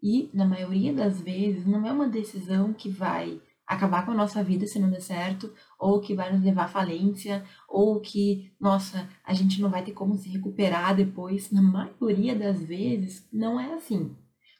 E, 0.03 0.29
na 0.35 0.45
maioria 0.45 0.93
das 0.93 1.21
vezes, 1.21 1.65
não 1.65 1.87
é 1.87 1.93
uma 1.93 2.09
decisão 2.09 2.73
que 2.73 2.91
vai 2.91 3.41
acabar 3.65 4.05
com 4.05 4.11
a 4.11 4.17
nossa 4.17 4.43
vida 4.43 4.67
se 4.67 4.81
não 4.81 4.91
der 4.91 5.01
certo, 5.01 5.55
ou 5.79 6.01
que 6.01 6.17
vai 6.17 6.33
nos 6.33 6.43
levar 6.43 6.65
à 6.65 6.69
falência, 6.69 7.45
ou 7.69 8.01
que, 8.01 8.51
nossa, 8.61 9.09
a 9.25 9.33
gente 9.33 9.63
não 9.63 9.71
vai 9.71 9.85
ter 9.85 9.93
como 9.93 10.17
se 10.17 10.29
recuperar 10.29 10.97
depois. 10.97 11.53
Na 11.53 11.63
maioria 11.63 12.35
das 12.35 12.61
vezes, 12.61 13.25
não 13.33 13.61
é 13.61 13.75
assim. 13.75 14.17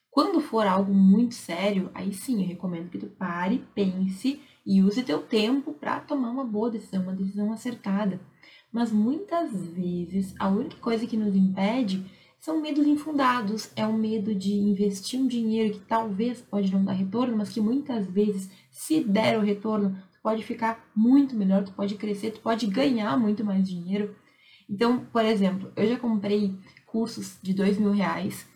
Quando 0.09 0.41
for 0.41 0.65
algo 0.69 0.95
muito 0.95 1.35
sério, 1.35 1.91
aí 1.93 2.13
sim 2.13 2.43
eu 2.43 2.47
recomendo 2.47 2.91
que 2.91 2.99
tu 2.99 3.07
pare, 3.07 3.65
pense 3.75 4.41
e 4.65 4.81
use 4.81 5.03
teu 5.03 5.21
tempo 5.21 5.73
para 5.73 5.99
tomar 5.99 6.31
uma 6.31 6.45
boa 6.45 6.71
decisão, 6.71 7.03
uma 7.03 7.13
decisão 7.13 7.53
acertada. 7.53 8.21
Mas 8.73 8.93
muitas 8.93 9.53
vezes 9.69 10.35
a 10.39 10.49
única 10.49 10.77
coisa 10.77 11.07
que 11.07 11.17
nos 11.17 11.35
impede 11.35 12.05
são 12.39 12.61
medos 12.61 12.87
infundados. 12.87 13.71
É 13.77 13.87
o 13.87 13.93
medo 13.93 14.35
de 14.35 14.53
investir 14.53 15.21
um 15.21 15.27
dinheiro 15.27 15.75
que 15.75 15.81
talvez 15.81 16.41
pode 16.41 16.73
não 16.73 16.85
dar 16.85 16.93
retorno, 16.93 17.37
mas 17.37 17.51
que 17.51 17.61
muitas 17.61 18.07
vezes, 18.07 18.51
se 18.71 19.05
der 19.05 19.39
o 19.39 19.43
retorno, 19.43 19.97
tu 20.13 20.19
pode 20.23 20.43
ficar 20.43 20.89
muito 20.95 21.37
melhor, 21.37 21.65
tu 21.65 21.73
pode 21.73 21.95
crescer, 21.97 22.33
tu 22.33 22.41
pode 22.41 22.67
ganhar 22.67 23.19
muito 23.19 23.45
mais 23.45 23.69
dinheiro. 23.69 24.17
Então, 24.69 25.05
por 25.13 25.25
exemplo, 25.25 25.73
eu 25.77 25.87
já 25.87 25.99
comprei 25.99 26.55
cursos 26.87 27.39
de 27.43 27.53
dois 27.53 27.79
mil 27.79 27.93
reais 27.93 28.47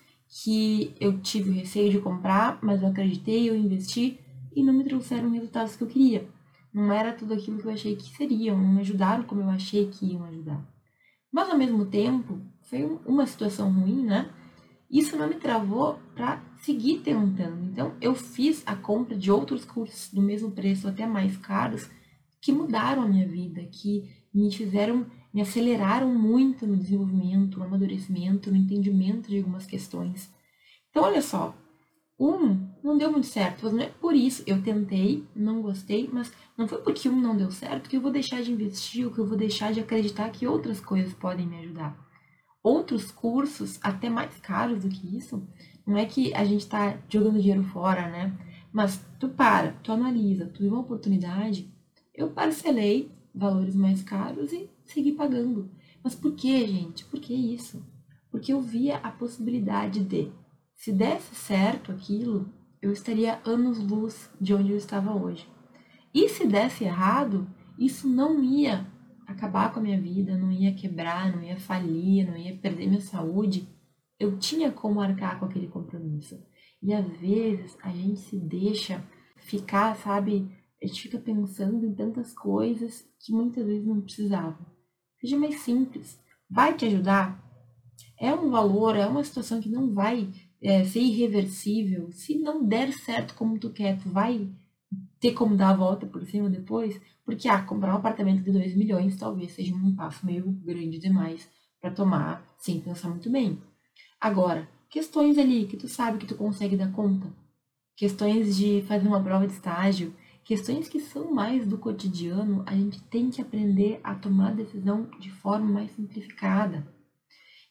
que 0.43 0.95
eu 0.99 1.21
tive 1.21 1.51
receio 1.51 1.91
de 1.91 2.01
comprar, 2.01 2.59
mas 2.63 2.83
eu 2.83 2.89
acreditei, 2.89 3.49
eu 3.49 3.57
investi 3.57 4.19
e 4.55 4.63
não 4.63 4.73
me 4.73 4.85
trouxeram 4.85 5.31
resultados 5.31 5.77
que 5.77 5.83
eu 5.83 5.89
queria. 5.89 6.29
Não 6.75 6.93
era 6.93 7.13
tudo 7.13 7.33
aquilo 7.33 7.59
que 7.59 7.67
eu 7.67 7.71
achei 7.71 7.95
que 7.95 8.17
seriam, 8.17 8.59
não 8.59 8.75
me 8.75 8.81
ajudaram 8.81 9.23
como 9.23 9.43
eu 9.43 9.49
achei 9.49 9.87
que 9.87 10.07
iam 10.07 10.25
ajudar. 10.25 10.61
Mas 11.31 11.49
ao 11.49 11.57
mesmo 11.57 11.87
tempo, 11.87 12.41
foi 12.63 12.83
uma 13.07 13.27
situação 13.27 13.71
ruim, 13.71 14.05
né? 14.05 14.29
Isso 14.91 15.17
não 15.17 15.29
me 15.29 15.37
travou 15.37 15.99
para 16.15 16.43
seguir 16.63 17.01
tentando. 17.01 17.65
Então, 17.65 17.95
eu 18.01 18.15
fiz 18.15 18.63
a 18.67 18.75
compra 18.75 19.17
de 19.17 19.31
outros 19.31 19.65
cursos 19.65 20.13
do 20.13 20.21
mesmo 20.21 20.51
preço, 20.51 20.89
até 20.89 21.07
mais 21.07 21.37
caros, 21.37 21.89
que 22.41 22.53
mudaram 22.53 23.03
a 23.03 23.09
minha 23.09 23.27
vida, 23.27 23.65
que 23.71 24.11
me 24.33 24.53
fizeram 24.53 25.07
me 25.35 25.41
aceleraram 25.41 26.15
muito 26.17 26.65
no 26.65 26.77
desenvolvimento, 26.77 27.59
no 27.59 27.65
amadurecimento, 27.65 28.53
no 28.53 28.57
entendimento 28.57 29.29
de 29.29 29.39
algumas 29.39 29.67
questões. 29.67 30.33
Então, 30.89 31.03
olha 31.03 31.21
só, 31.21 31.53
um 32.17 32.64
não 32.85 32.99
deu 32.99 33.11
muito 33.11 33.27
certo, 33.27 33.61
mas 33.63 33.73
não 33.73 33.83
é 33.83 33.89
por 33.89 34.15
isso. 34.15 34.43
Eu 34.47 34.63
tentei, 34.63 35.27
não 35.35 35.63
gostei, 35.63 36.07
mas 36.13 36.31
não 36.57 36.69
foi 36.69 36.83
porque 36.83 37.09
um 37.09 37.19
não 37.19 37.35
deu 37.35 37.51
certo 37.51 37.89
que 37.89 37.97
eu 37.97 38.01
vou 38.01 38.13
deixar 38.13 38.43
de 38.43 38.53
investir 38.53 39.07
ou 39.07 39.11
que 39.13 39.19
eu 39.19 39.27
vou 39.27 39.39
deixar 39.39 39.73
de 39.73 39.81
acreditar 39.81 40.29
que 40.29 40.47
outras 40.47 40.81
coisas 40.81 41.15
podem 41.15 41.47
me 41.47 41.57
ajudar. 41.61 41.99
Outros 42.63 43.11
cursos, 43.11 43.79
até 43.83 44.11
mais 44.11 44.37
caros 44.37 44.83
do 44.83 44.91
que 44.91 45.17
isso, 45.17 45.43
não 45.87 45.97
é 45.97 46.05
que 46.05 46.35
a 46.35 46.45
gente 46.45 46.61
está 46.61 46.99
jogando 47.09 47.41
dinheiro 47.41 47.65
fora, 47.65 48.09
né? 48.11 48.37
Mas 48.71 49.03
tu 49.19 49.31
para, 49.31 49.73
tu 49.83 49.91
analisa, 49.91 50.47
tu 50.47 50.63
vê 50.63 50.69
uma 50.69 50.81
oportunidade, 50.81 51.73
eu 52.15 52.31
parcelei 52.31 53.11
valores 53.35 53.75
mais 53.75 54.03
caros 54.03 54.53
e 54.53 54.69
segui 54.85 55.13
pagando. 55.13 55.71
Mas 56.03 56.15
por 56.15 56.35
que, 56.35 56.67
gente? 56.67 57.05
Por 57.07 57.19
que 57.19 57.33
isso? 57.33 57.83
Porque 58.31 58.53
eu 58.53 58.61
via 58.61 58.99
a 58.99 59.11
possibilidade 59.11 60.05
de, 60.05 60.31
se 60.75 60.93
desse 60.93 61.35
certo 61.35 61.91
aquilo, 61.91 62.53
eu 62.85 62.93
estaria 62.93 63.41
anos-luz 63.47 64.31
de 64.39 64.53
onde 64.53 64.71
eu 64.71 64.77
estava 64.77 65.15
hoje. 65.15 65.49
E 66.13 66.29
se 66.29 66.47
desse 66.47 66.85
errado, 66.85 67.49
isso 67.79 68.07
não 68.07 68.45
ia 68.45 68.87
acabar 69.27 69.73
com 69.73 69.81
a 69.81 69.83
minha 69.83 69.99
vida, 69.99 70.37
não 70.37 70.53
ia 70.53 70.75
quebrar, 70.75 71.35
não 71.35 71.43
ia 71.43 71.59
falir, 71.59 72.27
não 72.27 72.37
ia 72.37 72.55
perder 72.59 72.87
minha 72.87 73.01
saúde. 73.01 73.67
Eu 74.21 74.39
tinha 74.39 74.71
como 74.71 75.01
arcar 75.01 75.41
com 75.41 75.47
aquele 75.47 75.67
compromisso. 75.67 76.39
E 76.83 76.93
às 76.93 77.07
vezes 77.17 77.75
a 77.83 77.89
gente 77.89 78.21
se 78.21 78.39
deixa 78.39 79.03
ficar, 79.39 79.97
sabe? 79.97 80.47
A 80.83 80.87
gente 80.87 81.01
fica 81.01 81.19
pensando 81.19 81.87
em 81.87 81.95
tantas 81.95 82.35
coisas 82.35 83.03
que 83.19 83.33
muitas 83.33 83.65
vezes 83.65 83.87
não 83.87 84.03
precisava. 84.03 84.59
Seja 85.19 85.39
mais 85.39 85.61
simples. 85.61 86.21
Vai 86.51 86.77
te 86.77 86.85
ajudar? 86.85 87.43
É 88.21 88.35
um 88.35 88.51
valor, 88.51 88.95
é 88.95 89.07
uma 89.07 89.25
situação 89.25 89.59
que 89.59 89.71
não 89.71 89.95
vai 89.95 90.31
é, 90.65 90.83
ser 90.83 91.01
irreversível. 91.01 92.11
Se 92.11 92.39
não 92.39 92.65
der 92.65 92.91
certo 92.95 93.35
como 93.35 93.59
tu 93.59 93.69
quer, 93.69 93.99
tu 94.01 94.09
vai 94.09 94.49
ter 95.21 95.33
como 95.33 95.57
dar 95.57 95.71
a 95.71 95.77
volta 95.77 96.07
por 96.07 96.25
cima 96.25 96.49
depois? 96.49 96.99
Porque, 97.23 97.49
ah, 97.49 97.63
comprar 97.63 97.93
um 97.93 97.99
apartamento 97.99 98.43
de 98.43 98.51
2 98.51 98.75
milhões 98.75 99.19
talvez 99.19 99.53
seja 99.53 99.75
um 99.75 99.95
passo 99.95 100.25
meio 100.25 100.51
grande 100.65 100.99
demais 100.99 101.47
para 101.81 101.91
tomar 101.91 102.43
sem 102.57 102.81
pensar 102.81 103.11
muito 103.11 103.31
bem. 103.31 103.61
Agora, 104.19 104.67
questões 104.89 105.37
ali 105.37 105.67
que 105.67 105.77
tu 105.77 105.87
sabe 105.87 106.17
que 106.17 106.27
tu 106.27 106.35
consegue 106.35 106.79
dar 106.79 106.91
conta. 106.93 107.31
Questões 107.95 108.57
de 108.57 108.83
fazer 108.89 109.07
uma 109.07 109.23
prova 109.23 109.47
de 109.47 109.53
estágio, 109.53 110.15
questões 110.43 110.89
que 110.89 110.99
são 110.99 111.31
mais 111.31 111.67
do 111.67 111.77
cotidiano, 111.77 112.63
a 112.67 112.75
gente 112.75 113.03
tem 113.05 113.31
que 113.31 113.43
aprender 113.43 114.01
a 114.03 114.15
tomar 114.15 114.55
decisão 114.55 115.11
de 115.21 115.31
forma 115.31 115.71
mais 115.71 115.91
simplificada. 115.91 116.87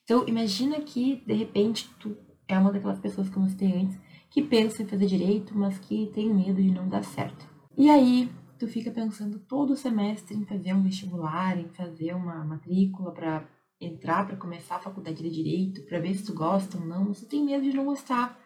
Então, 0.04 0.28
imagina 0.28 0.80
que, 0.82 1.24
de 1.26 1.34
repente, 1.34 1.90
tu 2.00 2.16
é 2.48 2.58
uma 2.58 2.72
daquelas 2.72 3.00
pessoas 3.00 3.30
que 3.30 3.38
eu 3.38 3.42
mostrei 3.42 3.72
antes, 3.72 4.00
que 4.30 4.42
pensa 4.42 4.84
em 4.84 4.88
fazer 4.88 5.06
direito, 5.06 5.58
mas 5.58 5.78
que 5.80 6.12
tem 6.14 6.34
medo 6.34 6.62
de 6.62 6.72
não 6.72 6.88
dar 6.88 7.04
certo. 7.04 7.48
E 7.78 7.90
aí, 7.90 8.30
tu 8.58 8.68
fica 8.68 8.92
pensando 8.92 9.40
todo 9.40 9.76
semestre 9.76 10.36
em 10.36 10.46
fazer 10.46 10.74
um 10.74 10.84
vestibular, 10.84 11.58
em 11.58 11.70
fazer 11.70 12.14
uma 12.14 12.44
matrícula 12.44 13.12
para 13.12 13.48
entrar 13.80 14.26
para 14.26 14.38
começar 14.38 14.78
a 14.78 14.80
faculdade 14.80 15.22
de 15.22 15.30
direito, 15.30 15.86
para 15.86 16.00
ver 16.00 16.14
se 16.14 16.24
tu 16.24 16.34
gosta 16.34 16.78
ou 16.78 16.86
não, 16.86 17.14
você 17.14 17.26
tem 17.26 17.44
medo 17.44 17.64
de 17.64 17.76
não 17.76 17.86
gostar. 17.86 18.40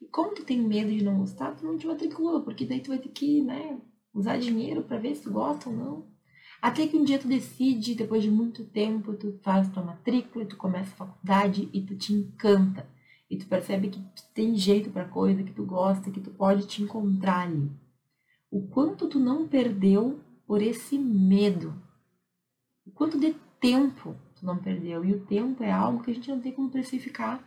E 0.00 0.06
como 0.06 0.34
tu 0.34 0.44
tem 0.44 0.60
medo 0.60 0.90
de 0.90 1.02
não 1.02 1.18
gostar, 1.18 1.54
tu 1.54 1.64
não 1.64 1.76
te 1.76 1.86
matricula, 1.86 2.42
porque 2.42 2.64
daí 2.64 2.80
tu 2.80 2.88
vai 2.88 2.98
ter 2.98 3.08
que, 3.08 3.42
né, 3.42 3.80
usar 4.14 4.38
dinheiro 4.38 4.82
para 4.82 4.98
ver 4.98 5.14
se 5.14 5.22
tu 5.22 5.30
gosta 5.30 5.68
ou 5.68 5.76
não. 5.76 6.06
Até 6.60 6.86
que 6.86 6.96
um 6.96 7.04
dia 7.04 7.18
tu 7.18 7.28
decide, 7.28 7.94
depois 7.94 8.22
de 8.22 8.30
muito 8.30 8.64
tempo, 8.64 9.14
tu 9.14 9.38
faz 9.42 9.68
tua 9.68 9.82
matrícula, 9.82 10.46
tu 10.46 10.56
começa 10.56 10.92
a 10.92 11.06
faculdade 11.06 11.68
e 11.72 11.82
tu 11.82 11.96
te 11.96 12.12
encanta. 12.12 12.88
E 13.28 13.36
tu 13.36 13.46
percebe 13.46 13.88
que 13.88 14.00
tem 14.32 14.54
jeito 14.56 14.90
para 14.90 15.08
coisa, 15.08 15.42
que 15.42 15.52
tu 15.52 15.64
gosta, 15.64 16.10
que 16.10 16.20
tu 16.20 16.30
pode 16.30 16.66
te 16.66 16.82
encontrar 16.82 17.46
ali. 17.46 17.70
O 18.50 18.68
quanto 18.68 19.08
tu 19.08 19.18
não 19.18 19.48
perdeu 19.48 20.20
por 20.46 20.62
esse 20.62 20.96
medo. 20.96 21.74
O 22.86 22.92
quanto 22.92 23.18
de 23.18 23.34
tempo 23.60 24.16
tu 24.36 24.46
não 24.46 24.58
perdeu. 24.58 25.04
E 25.04 25.12
o 25.12 25.26
tempo 25.26 25.62
é 25.64 25.72
algo 25.72 26.02
que 26.02 26.10
a 26.10 26.14
gente 26.14 26.30
não 26.30 26.40
tem 26.40 26.52
como 26.52 26.70
precificar. 26.70 27.42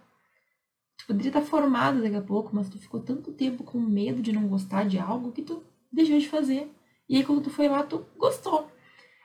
Tu 0.98 1.08
poderia 1.08 1.30
estar 1.30 1.42
formado 1.42 2.02
daqui 2.02 2.16
a 2.16 2.22
pouco, 2.22 2.54
mas 2.54 2.70
tu 2.70 2.78
ficou 2.78 3.00
tanto 3.00 3.32
tempo 3.32 3.64
com 3.64 3.80
medo 3.80 4.22
de 4.22 4.34
não 4.34 4.48
gostar 4.48 4.86
de 4.86 5.00
algo 5.00 5.32
que 5.32 5.42
tu 5.42 5.64
deixou 5.92 6.20
de 6.20 6.28
fazer. 6.28 6.70
E 7.08 7.16
aí 7.16 7.24
quando 7.24 7.44
tu 7.44 7.50
foi 7.50 7.70
lá, 7.70 7.84
tu 7.84 8.06
gostou. 8.18 8.70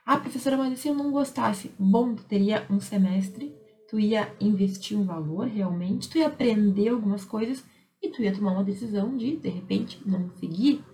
Ah, 0.07 0.19
professora, 0.19 0.57
mas 0.57 0.73
e 0.73 0.77
se 0.77 0.89
eu 0.89 0.95
não 0.95 1.11
gostasse? 1.11 1.75
Bom, 1.79 2.15
tu 2.15 2.23
teria 2.25 2.67
um 2.71 2.79
semestre, 2.79 3.57
tu 3.95 4.01
ia 4.01 4.35
investir 4.41 4.99
um 4.99 5.05
valor 5.05 5.47
realmente, 5.47 6.09
tu 6.09 6.19
ia 6.19 6.27
aprender 6.27 6.89
algumas 6.89 7.25
coisas 7.25 7.65
e 8.03 8.11
tu 8.11 8.23
ia 8.23 8.35
tomar 8.35 8.51
uma 8.51 8.65
decisão 8.65 9.17
de, 9.17 9.37
de 9.37 9.49
repente, 9.49 10.03
não 10.05 10.29
seguir 10.31 10.85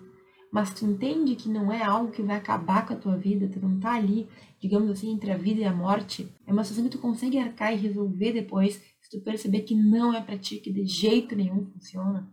mas 0.50 0.74
tu 0.74 0.84
entende 0.84 1.36
que 1.36 1.48
não 1.48 1.72
é 1.72 1.82
algo 1.82 2.10
que 2.10 2.22
vai 2.22 2.36
acabar 2.36 2.84
com 2.84 2.92
a 2.92 2.96
tua 2.96 3.16
vida, 3.16 3.48
tu 3.48 3.60
não 3.60 3.78
tá 3.78 3.92
ali, 3.92 4.28
digamos 4.60 4.90
assim, 4.90 5.12
entre 5.12 5.30
a 5.30 5.36
vida 5.36 5.60
e 5.60 5.64
a 5.64 5.72
morte. 5.72 6.28
É 6.44 6.52
uma 6.52 6.64
situação 6.64 6.84
que 6.84 6.96
tu 6.96 7.00
consegue 7.00 7.38
arcar 7.38 7.72
e 7.72 7.76
resolver 7.76 8.32
depois, 8.32 8.74
se 9.00 9.10
tu 9.10 9.22
perceber 9.22 9.60
que 9.60 9.76
não 9.76 10.12
é 10.12 10.20
para 10.20 10.36
ti, 10.36 10.56
que 10.56 10.72
de 10.72 10.84
jeito 10.84 11.36
nenhum 11.36 11.66
funciona. 11.66 12.28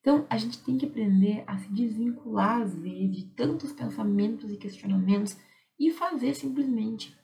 Então, 0.00 0.26
a 0.28 0.36
gente 0.36 0.58
tem 0.58 0.76
que 0.76 0.86
aprender 0.86 1.44
a 1.46 1.56
se 1.56 1.72
desvincular, 1.72 2.62
às 2.62 2.74
vezes, 2.74 3.12
de 3.12 3.26
tantos 3.26 3.72
pensamentos 3.72 4.50
e 4.50 4.56
questionamentos 4.56 5.36
e 5.78 5.92
fazer 5.92 6.34
simplesmente. 6.34 7.16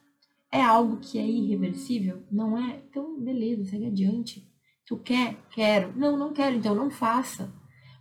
É 0.50 0.62
algo 0.62 0.96
que 0.96 1.18
é 1.18 1.26
irreversível? 1.26 2.22
Não 2.30 2.56
é? 2.56 2.82
Então, 2.88 3.20
beleza, 3.20 3.64
segue 3.66 3.86
adiante. 3.86 4.48
Tu 4.86 4.96
quer? 4.96 5.36
Quero. 5.50 5.92
Não, 5.94 6.16
não 6.16 6.32
quero, 6.32 6.56
então 6.56 6.74
não 6.74 6.90
faça. 6.90 7.52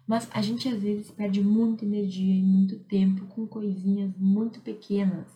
Mas 0.07 0.29
a 0.31 0.41
gente 0.41 0.69
às 0.69 0.81
vezes 0.81 1.11
perde 1.11 1.41
muita 1.41 1.83
energia 1.83 2.33
e 2.33 2.41
muito 2.41 2.79
tempo 2.85 3.25
com 3.25 3.45
coisinhas 3.45 4.15
muito 4.17 4.61
pequenas. 4.61 5.27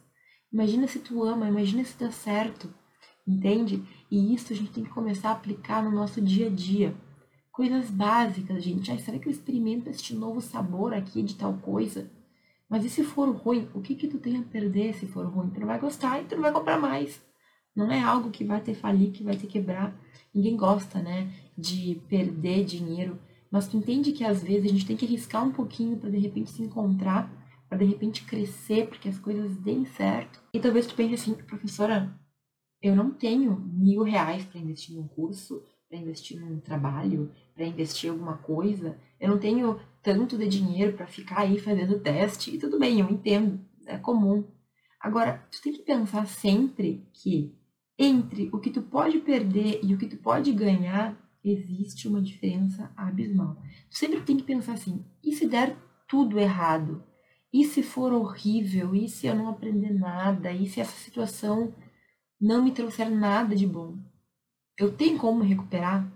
Imagina 0.51 0.87
se 0.87 0.99
tu 0.99 1.23
ama, 1.23 1.49
imagina 1.49 1.83
se 1.83 1.97
dá 1.99 2.09
certo, 2.09 2.73
entende? 3.27 3.83
E 4.09 4.33
isso 4.33 4.53
a 4.53 4.55
gente 4.55 4.71
tem 4.71 4.83
que 4.83 4.89
começar 4.89 5.29
a 5.29 5.33
aplicar 5.33 5.83
no 5.83 5.91
nosso 5.91 6.21
dia 6.21 6.47
a 6.47 6.49
dia. 6.49 6.95
Coisas 7.51 7.89
básicas, 7.89 8.63
gente. 8.63 8.89
Ai, 8.89 8.99
será 8.99 9.19
que 9.19 9.27
eu 9.27 9.31
experimento 9.31 9.89
este 9.89 10.15
novo 10.15 10.39
sabor 10.39 10.93
aqui 10.93 11.21
de 11.21 11.35
tal 11.35 11.57
coisa? 11.57 12.09
Mas 12.71 12.85
e 12.85 12.89
se 12.89 13.03
for 13.03 13.29
ruim? 13.29 13.69
O 13.75 13.81
que 13.81 13.93
que 13.93 14.07
tu 14.07 14.17
tem 14.17 14.37
a 14.37 14.43
perder 14.43 14.95
se 14.95 15.05
for 15.05 15.25
ruim? 15.27 15.51
Tu 15.51 15.59
não 15.59 15.67
vai 15.67 15.79
gostar 15.79 16.21
e 16.21 16.25
tu 16.25 16.35
não 16.35 16.41
vai 16.41 16.53
comprar 16.53 16.79
mais. 16.79 17.21
Não 17.75 17.91
é 17.91 18.01
algo 18.01 18.31
que 18.31 18.45
vai 18.45 18.61
ter 18.61 18.73
falir, 18.73 19.11
que 19.11 19.23
vai 19.23 19.35
ter 19.35 19.47
quebrar. 19.47 19.93
Ninguém 20.33 20.55
gosta, 20.55 20.99
né, 20.99 21.29
de 21.57 22.01
perder 22.07 22.63
dinheiro 22.63 23.19
mas 23.51 23.67
tu 23.67 23.75
entende 23.75 24.13
que 24.13 24.23
às 24.23 24.41
vezes 24.41 24.65
a 24.65 24.73
gente 24.73 24.87
tem 24.87 24.95
que 24.95 25.05
arriscar 25.05 25.45
um 25.45 25.51
pouquinho 25.51 25.97
para 25.97 26.09
de 26.09 26.17
repente 26.17 26.51
se 26.51 26.63
encontrar, 26.63 27.29
para 27.67 27.79
de 27.79 27.85
repente 27.85 28.23
crescer, 28.23 28.87
porque 28.87 29.09
as 29.09 29.19
coisas 29.19 29.57
deem 29.57 29.85
certo. 29.85 30.41
E 30.53 30.59
talvez 30.59 30.87
tu 30.87 30.95
pense 30.95 31.15
assim, 31.15 31.33
professora, 31.33 32.17
eu 32.81 32.95
não 32.95 33.11
tenho 33.11 33.59
mil 33.59 34.03
reais 34.03 34.45
para 34.45 34.59
investir 34.59 34.95
num 34.95 35.07
curso, 35.07 35.61
para 35.89 35.99
investir 35.99 36.39
num 36.39 36.61
trabalho, 36.61 37.29
para 37.53 37.65
investir 37.65 38.07
em 38.07 38.13
alguma 38.13 38.37
coisa. 38.37 38.97
Eu 39.19 39.29
não 39.29 39.37
tenho 39.37 39.77
tanto 40.01 40.37
de 40.37 40.47
dinheiro 40.47 40.93
para 40.93 41.07
ficar 41.07 41.41
aí 41.41 41.59
fazendo 41.59 41.99
teste. 41.99 42.55
E 42.55 42.57
tudo 42.57 42.79
bem, 42.79 42.99
eu 42.99 43.09
entendo, 43.09 43.59
é 43.85 43.97
comum. 43.97 44.43
Agora, 44.99 45.45
tu 45.51 45.61
tem 45.61 45.73
que 45.73 45.83
pensar 45.83 46.27
sempre 46.27 47.07
que 47.13 47.55
entre 47.97 48.49
o 48.51 48.59
que 48.59 48.71
tu 48.71 48.81
pode 48.81 49.19
perder 49.19 49.79
e 49.83 49.93
o 49.93 49.97
que 49.97 50.07
tu 50.07 50.17
pode 50.17 50.51
ganhar, 50.51 51.17
existe 51.43 52.07
uma 52.07 52.21
diferença 52.21 52.91
abismal. 52.95 53.55
Tu 53.89 53.97
sempre 53.97 54.21
tem 54.21 54.37
que 54.37 54.43
pensar 54.43 54.73
assim: 54.73 55.05
e 55.23 55.33
se 55.33 55.47
der 55.47 55.77
tudo 56.07 56.39
errado? 56.39 57.03
E 57.53 57.65
se 57.65 57.83
for 57.83 58.13
horrível? 58.13 58.95
E 58.95 59.09
se 59.09 59.27
eu 59.27 59.35
não 59.35 59.49
aprender 59.49 59.91
nada? 59.91 60.51
E 60.51 60.67
se 60.67 60.79
essa 60.79 60.97
situação 60.97 61.73
não 62.39 62.63
me 62.63 62.71
trouxer 62.71 63.09
nada 63.09 63.55
de 63.55 63.67
bom? 63.67 63.97
Eu 64.77 64.91
tenho 64.95 65.19
como 65.19 65.43
recuperar? 65.43 66.09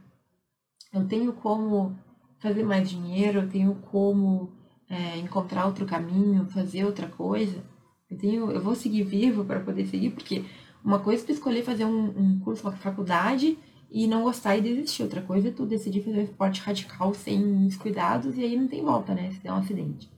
Eu 0.94 1.06
tenho 1.08 1.34
como 1.34 1.98
fazer 2.40 2.64
mais 2.64 2.90
dinheiro? 2.90 3.40
Eu 3.40 3.50
tenho 3.50 3.76
como 3.92 4.52
é, 4.90 5.18
encontrar 5.18 5.66
outro 5.66 5.86
caminho, 5.86 6.46
fazer 6.48 6.86
outra 6.86 7.08
coisa? 7.08 7.64
Eu 8.10 8.18
tenho, 8.18 8.52
eu 8.52 8.62
vou 8.62 8.76
seguir 8.76 9.04
vivo 9.04 9.44
para 9.44 9.60
poder 9.60 9.86
seguir, 9.88 10.12
porque 10.12 10.44
uma 10.84 11.00
coisa 11.00 11.24
é 11.24 11.26
tu 11.26 11.32
escolher 11.32 11.64
fazer 11.64 11.86
um, 11.86 12.06
um 12.18 12.40
curso, 12.40 12.68
uma 12.68 12.72
faculdade 12.74 13.58
e 13.90 14.08
não 14.08 14.24
gostar 14.24 14.56
e 14.58 14.62
desistir. 14.62 15.04
Outra 15.04 15.22
coisa 15.22 15.48
é 15.48 15.52
tu 15.52 15.66
decidir 15.66 16.04
fazer 16.04 16.20
um 16.20 16.24
esporte 16.24 16.62
radical 16.62 17.14
sem 17.14 17.66
os 17.66 17.76
cuidados 17.76 18.38
e 18.38 18.44
aí 18.44 18.56
não 18.56 18.68
tem 18.68 18.84
volta, 18.84 19.14
né? 19.14 19.32
Se 19.32 19.40
der 19.40 19.52
um 19.52 19.58
acidente. 19.58 20.10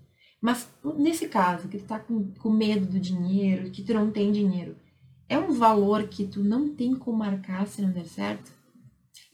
Mas 0.41 0.69
nesse 0.97 1.27
caso, 1.27 1.67
que 1.67 1.77
tu 1.77 1.85
tá 1.85 1.99
com, 1.99 2.31
com 2.33 2.49
medo 2.49 2.85
do 2.85 2.99
dinheiro, 2.99 3.71
que 3.71 3.83
tu 3.83 3.93
não 3.93 4.11
tem 4.11 4.31
dinheiro, 4.31 4.75
é 5.27 5.37
um 5.37 5.51
valor 5.51 6.07
que 6.07 6.25
tu 6.25 6.43
não 6.43 6.73
tem 6.73 6.95
como 6.95 7.17
marcar 7.17 7.65
se 7.67 7.81
não 7.81 7.91
der 7.91 8.05
certo? 8.05 8.51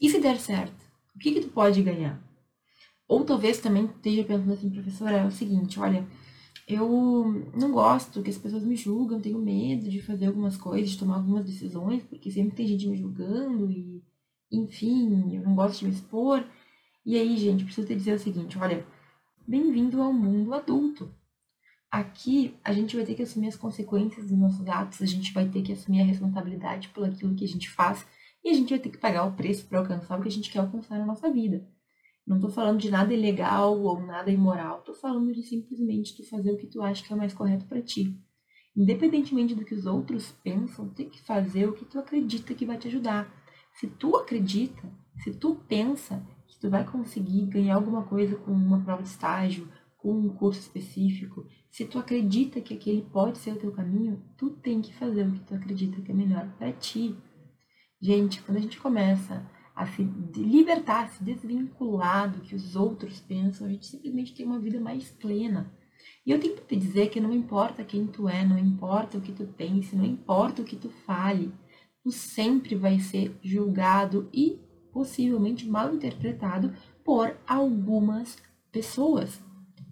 E 0.00 0.08
se 0.08 0.20
der 0.20 0.38
certo, 0.38 0.84
o 1.14 1.18
que 1.18 1.32
que 1.32 1.40
tu 1.40 1.48
pode 1.48 1.82
ganhar? 1.82 2.20
Ou 3.14 3.24
talvez 3.24 3.60
também 3.60 3.84
esteja 3.84 4.24
pensando 4.24 4.52
assim, 4.52 4.68
professora, 4.68 5.18
é 5.18 5.24
o 5.24 5.30
seguinte, 5.30 5.78
olha, 5.78 6.04
eu 6.66 7.48
não 7.54 7.70
gosto 7.70 8.24
que 8.24 8.30
as 8.30 8.36
pessoas 8.36 8.64
me 8.64 8.74
julgam, 8.74 9.20
tenho 9.20 9.38
medo 9.38 9.88
de 9.88 10.02
fazer 10.02 10.26
algumas 10.26 10.56
coisas, 10.56 10.90
de 10.90 10.98
tomar 10.98 11.18
algumas 11.18 11.44
decisões, 11.44 12.02
porque 12.02 12.28
sempre 12.28 12.56
tem 12.56 12.66
gente 12.66 12.88
me 12.88 12.96
julgando 12.96 13.70
e 13.70 14.02
enfim, 14.50 15.32
eu 15.32 15.44
não 15.44 15.54
gosto 15.54 15.78
de 15.78 15.84
me 15.84 15.92
expor. 15.92 16.44
E 17.06 17.16
aí, 17.16 17.36
gente, 17.36 17.64
preciso 17.64 17.86
te 17.86 17.94
dizer 17.94 18.14
o 18.14 18.18
seguinte: 18.18 18.58
olha, 18.58 18.84
bem-vindo 19.46 20.02
ao 20.02 20.12
mundo 20.12 20.52
adulto. 20.52 21.08
Aqui 21.88 22.56
a 22.64 22.72
gente 22.72 22.96
vai 22.96 23.06
ter 23.06 23.14
que 23.14 23.22
assumir 23.22 23.46
as 23.46 23.56
consequências 23.56 24.26
dos 24.26 24.36
nossos 24.36 24.66
atos, 24.66 25.00
a 25.00 25.06
gente 25.06 25.32
vai 25.32 25.48
ter 25.48 25.62
que 25.62 25.72
assumir 25.72 26.00
a 26.00 26.04
responsabilidade 26.04 26.88
por 26.88 27.04
aquilo 27.04 27.36
que 27.36 27.44
a 27.44 27.48
gente 27.48 27.70
faz 27.70 28.04
e 28.44 28.50
a 28.50 28.54
gente 28.54 28.70
vai 28.70 28.80
ter 28.80 28.90
que 28.90 28.98
pagar 28.98 29.24
o 29.24 29.36
preço 29.36 29.66
para 29.66 29.78
alcançar 29.78 30.18
o 30.18 30.22
que 30.22 30.28
a 30.28 30.32
gente 30.32 30.50
quer 30.50 30.58
alcançar 30.58 30.98
na 30.98 31.06
nossa 31.06 31.30
vida. 31.30 31.64
Não 32.26 32.40
tô 32.40 32.48
falando 32.48 32.80
de 32.80 32.90
nada 32.90 33.12
ilegal 33.12 33.78
ou 33.80 34.00
nada 34.00 34.30
imoral, 34.30 34.80
tô 34.82 34.94
falando 34.94 35.32
de 35.32 35.42
simplesmente 35.42 36.16
tu 36.16 36.26
fazer 36.28 36.52
o 36.52 36.56
que 36.56 36.66
tu 36.66 36.80
acha 36.80 37.04
que 37.04 37.12
é 37.12 37.16
mais 37.16 37.34
correto 37.34 37.66
para 37.66 37.82
ti. 37.82 38.18
Independentemente 38.76 39.54
do 39.54 39.64
que 39.64 39.74
os 39.74 39.84
outros 39.84 40.32
pensam, 40.42 40.88
tem 40.88 41.08
que 41.08 41.22
fazer 41.22 41.68
o 41.68 41.74
que 41.74 41.84
tu 41.84 41.98
acredita 41.98 42.54
que 42.54 42.64
vai 42.64 42.78
te 42.78 42.88
ajudar. 42.88 43.30
Se 43.74 43.86
tu 43.86 44.16
acredita, 44.16 44.90
se 45.22 45.34
tu 45.34 45.56
pensa 45.68 46.26
que 46.46 46.58
tu 46.58 46.70
vai 46.70 46.84
conseguir 46.84 47.46
ganhar 47.46 47.76
alguma 47.76 48.04
coisa 48.04 48.36
com 48.36 48.52
uma 48.52 48.80
prova 48.82 49.02
de 49.02 49.08
estágio, 49.08 49.68
com 49.98 50.12
um 50.12 50.28
curso 50.28 50.60
específico, 50.60 51.46
se 51.70 51.84
tu 51.84 51.98
acredita 51.98 52.60
que 52.60 52.74
aquele 52.74 53.02
pode 53.02 53.38
ser 53.38 53.52
o 53.52 53.58
teu 53.58 53.70
caminho, 53.70 54.22
tu 54.36 54.50
tem 54.50 54.80
que 54.80 54.94
fazer 54.94 55.26
o 55.26 55.32
que 55.32 55.40
tu 55.40 55.54
acredita 55.54 56.00
que 56.00 56.10
é 56.10 56.14
melhor 56.14 56.48
para 56.58 56.72
ti. 56.72 57.16
Gente, 58.00 58.42
quando 58.42 58.58
a 58.58 58.60
gente 58.60 58.78
começa 58.78 59.48
a 59.74 59.86
se 59.86 60.02
libertar, 60.36 61.04
a 61.04 61.08
se 61.08 61.24
desvincular 61.24 62.30
do 62.30 62.40
que 62.40 62.54
os 62.54 62.76
outros 62.76 63.20
pensam, 63.20 63.66
a 63.66 63.70
gente 63.70 63.86
simplesmente 63.86 64.34
tem 64.34 64.46
uma 64.46 64.60
vida 64.60 64.80
mais 64.80 65.10
plena. 65.10 65.72
E 66.24 66.30
eu 66.30 66.38
tenho 66.38 66.54
que 66.54 66.62
te 66.62 66.76
dizer 66.76 67.10
que 67.10 67.20
não 67.20 67.32
importa 67.32 67.84
quem 67.84 68.06
tu 68.06 68.28
é, 68.28 68.44
não 68.44 68.58
importa 68.58 69.18
o 69.18 69.20
que 69.20 69.32
tu 69.32 69.46
pense, 69.46 69.96
não 69.96 70.04
importa 70.04 70.62
o 70.62 70.64
que 70.64 70.76
tu 70.76 70.88
fale, 70.88 71.52
tu 72.02 72.10
sempre 72.10 72.74
vai 72.74 73.00
ser 73.00 73.36
julgado 73.42 74.28
e 74.32 74.60
possivelmente 74.92 75.66
mal 75.66 75.92
interpretado 75.92 76.72
por 77.04 77.36
algumas 77.46 78.38
pessoas. 78.70 79.42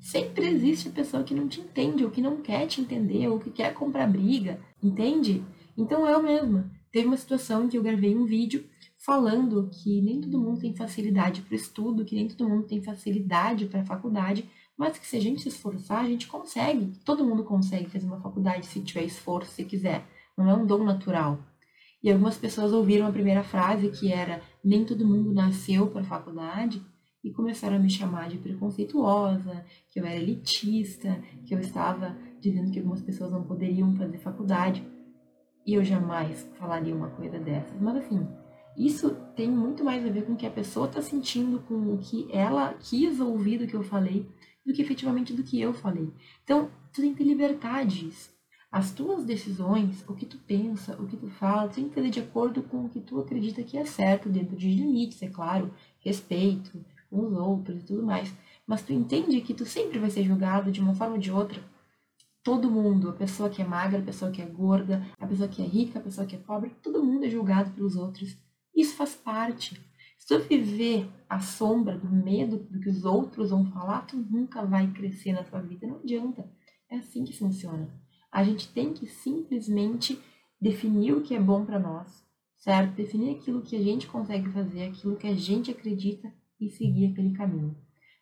Sempre 0.00 0.46
existe 0.46 0.88
a 0.88 0.92
pessoa 0.92 1.22
que 1.22 1.34
não 1.34 1.48
te 1.48 1.60
entende, 1.60 2.04
ou 2.04 2.10
que 2.10 2.20
não 2.20 2.40
quer 2.40 2.66
te 2.66 2.80
entender, 2.80 3.28
ou 3.28 3.38
que 3.38 3.50
quer 3.50 3.72
comprar 3.74 4.06
briga, 4.08 4.60
entende? 4.82 5.44
Então 5.76 6.06
eu 6.06 6.22
mesma. 6.22 6.70
Teve 6.90 7.06
uma 7.06 7.16
situação 7.16 7.64
em 7.64 7.68
que 7.68 7.78
eu 7.78 7.82
gravei 7.82 8.14
um 8.14 8.26
vídeo 8.26 8.64
falando 9.04 9.68
que 9.68 10.00
nem 10.00 10.20
todo 10.20 10.40
mundo 10.40 10.60
tem 10.60 10.74
facilidade 10.74 11.42
para 11.42 11.52
o 11.52 11.56
estudo, 11.56 12.04
que 12.04 12.14
nem 12.14 12.28
todo 12.28 12.48
mundo 12.48 12.66
tem 12.66 12.82
facilidade 12.82 13.66
para 13.66 13.80
a 13.80 13.84
faculdade, 13.84 14.48
mas 14.76 14.96
que 14.96 15.06
se 15.06 15.16
a 15.16 15.20
gente 15.20 15.42
se 15.42 15.48
esforçar, 15.48 16.04
a 16.04 16.08
gente 16.08 16.26
consegue. 16.26 16.92
Todo 17.04 17.24
mundo 17.24 17.44
consegue 17.44 17.90
fazer 17.90 18.06
uma 18.06 18.20
faculdade 18.20 18.66
se 18.66 18.80
tiver 18.80 19.04
esforço, 19.04 19.50
se 19.50 19.64
quiser. 19.64 20.06
Não 20.38 20.48
é 20.48 20.54
um 20.54 20.66
dom 20.66 20.84
natural. 20.84 21.38
E 22.02 22.10
algumas 22.10 22.36
pessoas 22.36 22.72
ouviram 22.72 23.06
a 23.06 23.12
primeira 23.12 23.42
frase, 23.42 23.90
que 23.90 24.12
era 24.12 24.40
nem 24.64 24.84
todo 24.84 25.06
mundo 25.06 25.32
nasceu 25.32 25.88
para 25.88 26.00
a 26.00 26.04
faculdade, 26.04 26.82
e 27.22 27.30
começaram 27.30 27.76
a 27.76 27.78
me 27.78 27.90
chamar 27.90 28.28
de 28.28 28.38
preconceituosa, 28.38 29.64
que 29.88 30.00
eu 30.00 30.06
era 30.06 30.20
elitista, 30.20 31.22
que 31.44 31.54
eu 31.54 31.60
estava 31.60 32.16
dizendo 32.40 32.72
que 32.72 32.78
algumas 32.78 33.00
pessoas 33.00 33.30
não 33.30 33.44
poderiam 33.44 33.94
fazer 33.94 34.18
faculdade. 34.18 34.84
E 35.64 35.74
eu 35.74 35.84
jamais 35.84 36.48
falaria 36.58 36.94
uma 36.94 37.10
coisa 37.10 37.38
dessas. 37.38 37.80
Mas 37.80 37.96
assim, 37.98 38.26
isso 38.76 39.10
tem 39.36 39.48
muito 39.50 39.84
mais 39.84 40.04
a 40.04 40.10
ver 40.10 40.24
com 40.24 40.32
o 40.32 40.36
que 40.36 40.46
a 40.46 40.50
pessoa 40.50 40.86
está 40.86 41.02
sentindo, 41.02 41.60
com 41.60 41.74
o 41.92 41.98
que 41.98 42.26
ela 42.30 42.74
quis 42.74 43.20
ouvir 43.20 43.58
do 43.58 43.66
que 43.66 43.74
eu 43.74 43.82
falei, 43.82 44.26
do 44.64 44.72
que 44.72 44.80
efetivamente 44.80 45.32
do 45.32 45.42
que 45.42 45.60
eu 45.60 45.72
falei. 45.72 46.10
Então, 46.44 46.70
tu 46.92 47.00
tem 47.00 47.12
que 47.12 47.18
ter 47.18 47.24
liberdade 47.24 48.06
disso. 48.06 48.32
As 48.70 48.90
tuas 48.90 49.24
decisões, 49.24 50.02
o 50.08 50.14
que 50.14 50.24
tu 50.24 50.38
pensa, 50.38 50.96
o 50.98 51.06
que 51.06 51.16
tu 51.16 51.28
fala, 51.28 51.68
tem 51.68 51.88
que 51.88 51.94
fazer 51.94 52.08
de 52.08 52.20
acordo 52.20 52.62
com 52.62 52.86
o 52.86 52.88
que 52.88 53.00
tu 53.00 53.20
acredita 53.20 53.62
que 53.62 53.76
é 53.76 53.84
certo, 53.84 54.30
dentro 54.30 54.56
de 54.56 54.70
limites, 54.70 55.22
é 55.22 55.28
claro, 55.28 55.70
respeito 56.00 56.82
com 57.10 57.26
os 57.26 57.34
outros 57.34 57.82
e 57.82 57.84
tudo 57.84 58.02
mais. 58.02 58.32
Mas 58.66 58.80
tu 58.80 58.94
entende 58.94 59.42
que 59.42 59.52
tu 59.52 59.66
sempre 59.66 59.98
vai 59.98 60.08
ser 60.08 60.24
julgado 60.24 60.72
de 60.72 60.80
uma 60.80 60.94
forma 60.94 61.16
ou 61.16 61.20
de 61.20 61.30
outra. 61.30 61.62
Todo 62.42 62.70
mundo, 62.70 63.10
a 63.10 63.12
pessoa 63.12 63.50
que 63.50 63.60
é 63.60 63.64
magra, 63.64 63.98
a 63.98 64.02
pessoa 64.02 64.30
que 64.30 64.40
é 64.40 64.46
gorda, 64.46 65.06
a 65.20 65.26
pessoa 65.26 65.48
que 65.48 65.60
é 65.60 65.66
rica, 65.66 65.98
a 65.98 66.02
pessoa 66.02 66.26
que 66.26 66.34
é 66.34 66.38
pobre, 66.38 66.74
todo 66.82 67.04
mundo 67.04 67.26
é 67.26 67.28
julgado 67.28 67.70
pelos 67.72 67.94
outros. 67.94 68.34
Isso 68.74 68.96
faz 68.96 69.14
parte. 69.14 69.80
Se 70.18 70.26
tu 70.26 70.38
viver 70.38 71.08
a 71.28 71.40
sombra 71.40 71.98
do 71.98 72.08
medo 72.08 72.58
do 72.58 72.78
que 72.78 72.88
os 72.88 73.04
outros 73.04 73.50
vão 73.50 73.70
falar, 73.72 74.06
tu 74.06 74.16
nunca 74.16 74.64
vai 74.64 74.90
crescer 74.92 75.32
na 75.32 75.42
tua 75.42 75.60
vida. 75.60 75.86
Não 75.86 75.96
adianta. 75.96 76.48
É 76.88 76.96
assim 76.96 77.24
que 77.24 77.36
funciona. 77.36 77.92
A 78.30 78.44
gente 78.44 78.68
tem 78.68 78.92
que 78.92 79.06
simplesmente 79.06 80.18
definir 80.60 81.12
o 81.12 81.22
que 81.22 81.34
é 81.34 81.40
bom 81.40 81.64
para 81.64 81.78
nós, 81.78 82.24
certo? 82.56 82.94
Definir 82.94 83.36
aquilo 83.36 83.62
que 83.62 83.74
a 83.74 83.82
gente 83.82 84.06
consegue 84.06 84.48
fazer, 84.50 84.84
aquilo 84.84 85.16
que 85.16 85.26
a 85.26 85.34
gente 85.34 85.70
acredita 85.70 86.32
e 86.60 86.70
seguir 86.70 87.06
aquele 87.06 87.32
caminho. 87.32 87.76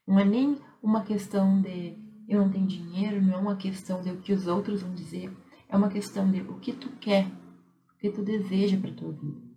Não 0.07 0.19
é 0.19 0.25
nem 0.25 0.57
uma 0.83 1.05
questão 1.05 1.61
de 1.61 1.99
eu 2.27 2.41
não 2.41 2.51
tenho 2.51 2.67
dinheiro, 2.67 3.21
não 3.21 3.35
é 3.35 3.37
uma 3.37 3.57
questão 3.57 4.01
de 4.03 4.11
o 4.11 4.21
que 4.21 4.33
os 4.33 4.47
outros 4.47 4.83
vão 4.83 4.95
dizer, 4.95 5.37
é 5.69 5.77
uma 5.77 5.91
questão 5.91 6.31
de 6.31 6.41
o 6.41 6.59
que 6.59 6.73
tu 6.73 6.89
quer, 7.01 7.27
o 7.27 7.99
que 7.99 8.11
tu 8.11 8.23
deseja 8.23 8.79
para 8.79 8.93
tua 8.93 9.13
vida. 9.13 9.50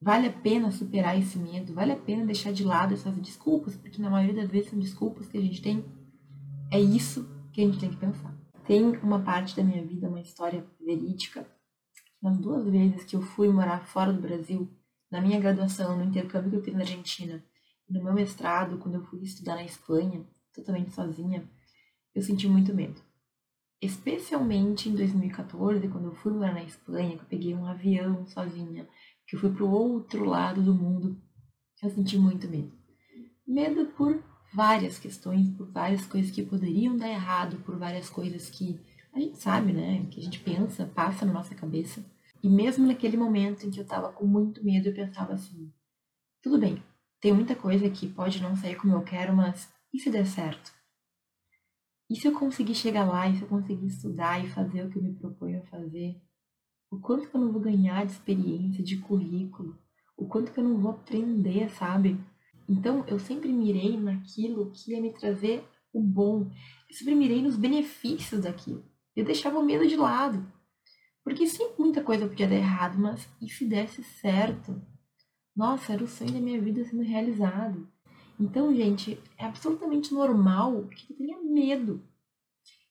Vale 0.00 0.28
a 0.28 0.32
pena 0.32 0.70
superar 0.70 1.18
esse 1.18 1.36
medo? 1.38 1.74
Vale 1.74 1.92
a 1.92 1.96
pena 1.96 2.24
deixar 2.24 2.52
de 2.52 2.62
lado 2.64 2.94
essas 2.94 3.16
desculpas? 3.16 3.76
Porque 3.76 4.00
na 4.00 4.08
maioria 4.08 4.42
das 4.42 4.50
vezes 4.50 4.70
são 4.70 4.78
desculpas 4.78 5.26
que 5.28 5.36
a 5.36 5.40
gente 5.40 5.60
tem. 5.60 5.84
É 6.70 6.78
isso 6.78 7.28
que 7.52 7.60
a 7.60 7.64
gente 7.64 7.80
tem 7.80 7.90
que 7.90 7.96
pensar. 7.96 8.32
Tem 8.64 8.84
uma 8.98 9.20
parte 9.20 9.56
da 9.56 9.64
minha 9.64 9.84
vida, 9.84 10.08
uma 10.08 10.20
história 10.20 10.64
verídica. 10.80 11.46
Nas 12.22 12.38
duas 12.38 12.64
vezes 12.68 13.04
que 13.04 13.16
eu 13.16 13.22
fui 13.22 13.48
morar 13.48 13.86
fora 13.86 14.12
do 14.12 14.20
Brasil, 14.20 14.68
na 15.10 15.20
minha 15.20 15.40
graduação, 15.40 15.96
no 15.96 16.04
intercâmbio 16.04 16.50
que 16.50 16.56
eu 16.56 16.62
fiz 16.62 16.74
na 16.74 16.80
Argentina, 16.80 17.42
no 17.88 18.04
meu 18.04 18.12
mestrado, 18.12 18.78
quando 18.78 18.96
eu 18.96 19.04
fui 19.06 19.22
estudar 19.22 19.54
na 19.54 19.64
Espanha, 19.64 20.24
totalmente 20.52 20.92
sozinha, 20.92 21.48
eu 22.14 22.22
senti 22.22 22.46
muito 22.46 22.74
medo. 22.74 23.00
Especialmente 23.80 24.88
em 24.88 24.94
2014, 24.94 25.88
quando 25.88 26.06
eu 26.06 26.14
fui 26.14 26.32
morar 26.32 26.52
na 26.52 26.64
Espanha, 26.64 27.16
que 27.16 27.22
eu 27.22 27.28
peguei 27.28 27.54
um 27.54 27.66
avião 27.66 28.26
sozinha, 28.26 28.88
que 29.28 29.36
eu 29.36 29.40
fui 29.40 29.52
para 29.52 29.64
o 29.64 29.70
outro 29.70 30.24
lado 30.24 30.62
do 30.62 30.74
mundo, 30.74 31.20
eu 31.82 31.90
senti 31.90 32.16
muito 32.18 32.48
medo. 32.48 32.72
Medo 33.46 33.86
por 33.92 34.24
várias 34.54 34.98
questões, 34.98 35.50
por 35.50 35.70
várias 35.70 36.06
coisas 36.06 36.30
que 36.30 36.42
poderiam 36.42 36.96
dar 36.96 37.10
errado, 37.10 37.58
por 37.58 37.78
várias 37.78 38.08
coisas 38.08 38.48
que 38.48 38.80
a 39.12 39.20
gente 39.20 39.38
sabe, 39.38 39.72
né? 39.72 40.06
Que 40.10 40.20
a 40.20 40.22
gente 40.22 40.40
pensa, 40.40 40.86
passa 40.86 41.26
na 41.26 41.32
nossa 41.32 41.54
cabeça. 41.54 42.02
E 42.42 42.48
mesmo 42.48 42.86
naquele 42.86 43.18
momento 43.18 43.66
em 43.66 43.70
que 43.70 43.78
eu 43.78 43.86
tava 43.86 44.10
com 44.10 44.26
muito 44.26 44.64
medo, 44.64 44.88
eu 44.88 44.94
pensava 44.94 45.34
assim: 45.34 45.70
tudo 46.42 46.58
bem, 46.58 46.82
tem 47.20 47.32
muita 47.32 47.54
coisa 47.54 47.90
que 47.90 48.08
pode 48.08 48.42
não 48.42 48.56
sair 48.56 48.76
como 48.76 48.94
eu 48.94 49.02
quero, 49.02 49.36
mas 49.36 49.70
e 49.92 49.98
se 49.98 50.10
der 50.10 50.26
certo? 50.26 50.72
E 52.08 52.16
se 52.16 52.26
eu 52.26 52.32
conseguir 52.32 52.74
chegar 52.74 53.04
lá, 53.04 53.28
e 53.28 53.36
se 53.36 53.42
eu 53.42 53.48
conseguir 53.48 53.86
estudar 53.86 54.42
e 54.42 54.48
fazer 54.48 54.86
o 54.86 54.90
que 54.90 54.96
eu 54.96 55.02
me 55.02 55.12
proponho 55.12 55.60
a 55.62 55.66
fazer? 55.66 56.18
O 56.90 56.98
quanto 56.98 57.28
que 57.28 57.34
eu 57.34 57.40
não 57.40 57.52
vou 57.52 57.60
ganhar 57.60 58.04
de 58.06 58.12
experiência, 58.12 58.82
de 58.82 58.96
currículo, 58.98 59.78
o 60.16 60.26
quanto 60.26 60.52
que 60.52 60.58
eu 60.58 60.64
não 60.64 60.78
vou 60.78 60.92
aprender, 60.92 61.70
sabe? 61.70 62.18
Então 62.68 63.04
eu 63.06 63.18
sempre 63.18 63.52
mirei 63.52 63.96
naquilo 63.96 64.70
que 64.70 64.92
ia 64.92 65.00
me 65.00 65.12
trazer 65.12 65.64
o 65.92 66.00
bom, 66.00 66.50
eu 66.88 66.94
sempre 66.94 67.14
mirei 67.14 67.42
nos 67.42 67.56
benefícios 67.56 68.42
daquilo. 68.42 68.84
Eu 69.14 69.24
deixava 69.24 69.58
o 69.58 69.64
medo 69.64 69.86
de 69.86 69.96
lado. 69.96 70.46
Porque 71.24 71.46
sim, 71.46 71.70
muita 71.78 72.02
coisa 72.02 72.26
podia 72.26 72.48
dar 72.48 72.54
errado, 72.54 72.98
mas 72.98 73.28
e 73.40 73.48
se 73.48 73.64
desse 73.64 74.02
certo? 74.02 74.80
Nossa, 75.54 75.92
era 75.92 76.04
o 76.04 76.08
sonho 76.08 76.32
da 76.32 76.40
minha 76.40 76.60
vida 76.60 76.84
sendo 76.84 77.02
realizado. 77.02 77.86
Então, 78.38 78.74
gente, 78.74 79.20
é 79.36 79.44
absolutamente 79.44 80.14
normal 80.14 80.84
que 80.84 81.12
eu 81.12 81.16
tenha 81.16 81.42
medo. 81.42 82.02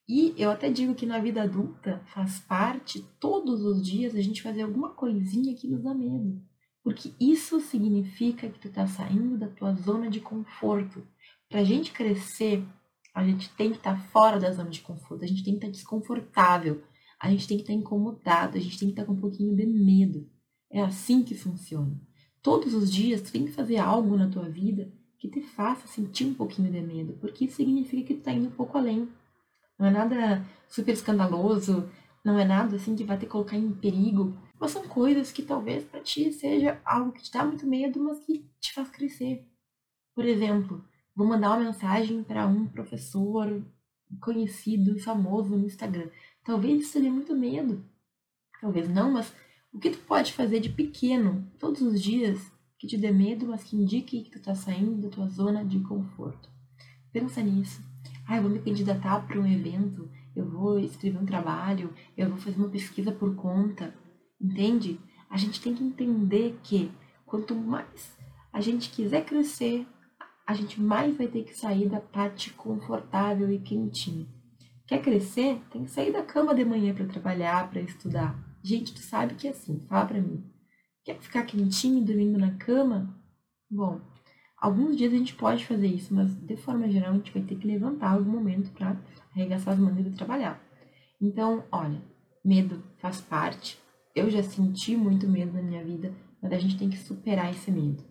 E 0.07 0.33
eu 0.37 0.49
até 0.49 0.69
digo 0.69 0.95
que 0.95 1.05
na 1.05 1.19
vida 1.19 1.43
adulta 1.43 2.01
faz 2.13 2.39
parte, 2.39 3.03
todos 3.19 3.61
os 3.61 3.85
dias, 3.85 4.15
a 4.15 4.21
gente 4.21 4.41
fazer 4.41 4.61
alguma 4.61 4.91
coisinha 4.91 5.53
que 5.53 5.67
nos 5.67 5.83
dá 5.83 5.93
medo. 5.93 6.41
Porque 6.81 7.11
isso 7.19 7.59
significa 7.59 8.47
que 8.47 8.57
tu 8.57 8.69
tá 8.69 8.87
saindo 8.87 9.37
da 9.37 9.49
tua 9.49 9.73
zona 9.73 10.09
de 10.09 10.21
conforto. 10.21 11.05
Pra 11.49 11.61
gente 11.61 11.91
crescer, 11.91 12.63
a 13.13 13.25
gente 13.25 13.49
tem 13.55 13.71
que 13.71 13.77
estar 13.77 13.95
tá 13.95 14.01
fora 14.09 14.39
da 14.39 14.49
zona 14.53 14.69
de 14.69 14.79
conforto, 14.79 15.25
a 15.25 15.27
gente 15.27 15.43
tem 15.43 15.53
que 15.53 15.57
estar 15.57 15.67
tá 15.67 15.73
desconfortável, 15.73 16.81
a 17.19 17.29
gente 17.29 17.45
tem 17.45 17.57
que 17.57 17.63
estar 17.63 17.73
tá 17.73 17.79
incomodado, 17.79 18.57
a 18.57 18.61
gente 18.61 18.79
tem 18.79 18.87
que 18.87 18.93
estar 18.93 19.01
tá 19.01 19.07
com 19.07 19.13
um 19.13 19.19
pouquinho 19.19 19.53
de 19.53 19.65
medo. 19.65 20.29
É 20.71 20.81
assim 20.81 21.21
que 21.21 21.35
funciona. 21.35 21.99
Todos 22.41 22.73
os 22.73 22.89
dias 22.89 23.21
tu 23.21 23.33
tem 23.33 23.43
que 23.43 23.51
fazer 23.51 23.77
algo 23.77 24.15
na 24.15 24.29
tua 24.29 24.47
vida 24.47 24.89
que 25.17 25.27
te 25.27 25.41
faça 25.41 25.85
sentir 25.87 26.25
um 26.25 26.33
pouquinho 26.33 26.71
de 26.71 26.79
medo, 26.79 27.17
porque 27.19 27.43
isso 27.43 27.57
significa 27.57 28.07
que 28.07 28.15
tu 28.15 28.23
tá 28.23 28.31
indo 28.31 28.47
um 28.47 28.51
pouco 28.51 28.77
além 28.77 29.09
não 29.77 29.87
é 29.87 29.91
nada 29.91 30.45
super 30.67 30.93
escandaloso, 30.93 31.89
não 32.23 32.37
é 32.37 32.43
nada 32.43 32.75
assim 32.75 32.95
que 32.95 33.03
vai 33.03 33.17
te 33.17 33.25
colocar 33.25 33.55
em 33.55 33.71
perigo. 33.71 34.37
Mas 34.59 34.71
são 34.71 34.87
coisas 34.87 35.31
que 35.31 35.43
talvez 35.43 35.83
para 35.83 36.01
ti 36.01 36.31
seja 36.33 36.81
algo 36.83 37.11
que 37.11 37.21
te 37.21 37.31
dá 37.31 37.45
muito 37.45 37.67
medo, 37.67 38.03
mas 38.03 38.19
que 38.19 38.49
te 38.59 38.73
faz 38.73 38.89
crescer. 38.89 39.45
Por 40.15 40.25
exemplo, 40.25 40.83
vou 41.15 41.27
mandar 41.27 41.49
uma 41.49 41.65
mensagem 41.65 42.23
para 42.23 42.47
um 42.47 42.65
professor 42.67 43.63
conhecido, 44.19 44.99
famoso 44.99 45.55
no 45.55 45.65
Instagram. 45.65 46.09
Talvez 46.43 46.81
isso 46.81 46.93
te 46.93 47.01
dê 47.01 47.09
muito 47.09 47.35
medo. 47.35 47.85
Talvez 48.59 48.89
não, 48.89 49.11
mas 49.11 49.31
o 49.71 49.79
que 49.79 49.91
tu 49.91 49.99
pode 49.99 50.33
fazer 50.33 50.59
de 50.59 50.69
pequeno, 50.69 51.47
todos 51.59 51.81
os 51.81 52.01
dias, 52.01 52.39
que 52.79 52.87
te 52.87 52.97
dê 52.97 53.11
medo, 53.11 53.45
mas 53.45 53.63
que 53.63 53.75
indique 53.75 54.23
que 54.23 54.31
tu 54.31 54.41
tá 54.41 54.55
saindo 54.55 54.95
da 55.01 55.09
tua 55.09 55.27
zona 55.27 55.63
de 55.63 55.79
conforto? 55.81 56.49
Pensa 57.11 57.41
nisso 57.41 57.86
ah, 58.27 58.37
eu 58.37 58.41
vou 58.41 58.51
me 58.51 58.59
candidatar 58.59 59.25
para 59.25 59.39
um 59.39 59.47
evento, 59.47 60.09
eu 60.35 60.49
vou 60.49 60.79
escrever 60.79 61.17
um 61.17 61.25
trabalho, 61.25 61.93
eu 62.15 62.29
vou 62.29 62.37
fazer 62.37 62.57
uma 62.57 62.69
pesquisa 62.69 63.11
por 63.11 63.35
conta, 63.35 63.93
entende? 64.39 64.99
A 65.29 65.37
gente 65.37 65.61
tem 65.61 65.73
que 65.73 65.83
entender 65.83 66.59
que 66.63 66.91
quanto 67.25 67.55
mais 67.55 68.17
a 68.51 68.61
gente 68.61 68.89
quiser 68.89 69.25
crescer, 69.25 69.87
a 70.45 70.53
gente 70.53 70.81
mais 70.81 71.17
vai 71.17 71.27
ter 71.27 71.43
que 71.43 71.57
sair 71.57 71.89
da 71.89 71.99
parte 71.99 72.53
confortável 72.53 73.51
e 73.51 73.59
quentinha. 73.59 74.27
Quer 74.85 75.01
crescer? 75.01 75.61
Tem 75.69 75.83
que 75.83 75.91
sair 75.91 76.13
da 76.13 76.23
cama 76.23 76.55
de 76.55 76.63
manhã 76.63 76.93
para 76.93 77.05
trabalhar, 77.05 77.69
para 77.69 77.81
estudar. 77.81 78.41
Gente, 78.63 78.93
tu 78.93 78.99
sabe 78.99 79.35
que 79.35 79.47
é 79.47 79.51
assim, 79.51 79.79
fala 79.87 80.05
para 80.05 80.21
mim. 80.21 80.43
Quer 81.03 81.19
ficar 81.19 81.43
quentinho 81.43 82.03
dormindo 82.03 82.37
na 82.37 82.51
cama? 82.55 83.17
Bom, 83.69 83.99
alguns 84.57 84.97
dias 84.97 85.13
a 85.13 85.17
gente 85.17 85.35
pode 85.35 85.65
fazer 85.65 85.87
isso, 85.87 86.13
mas 86.13 86.33
de 86.33 86.57
forma 86.57 86.89
geral 86.89 87.11
a 87.11 87.15
gente 87.15 87.31
vai 87.31 87.41
ter 87.43 87.55
que 87.55 87.67
levantar 87.67 88.11
algum 88.11 88.31
momento 88.31 88.71
para 88.71 88.97
arregaçar 89.31 89.73
as 89.73 89.79
mangas 89.79 90.07
e 90.07 90.11
trabalhar. 90.11 90.61
Então, 91.21 91.63
olha, 91.71 92.01
medo 92.43 92.83
faz 92.97 93.21
parte. 93.21 93.77
Eu 94.15 94.29
já 94.29 94.41
senti 94.41 94.95
muito 94.95 95.27
medo 95.27 95.53
na 95.53 95.61
minha 95.61 95.83
vida, 95.83 96.13
mas 96.41 96.51
a 96.51 96.57
gente 96.57 96.77
tem 96.77 96.89
que 96.89 96.97
superar 96.97 97.51
esse 97.51 97.71
medo. 97.71 98.03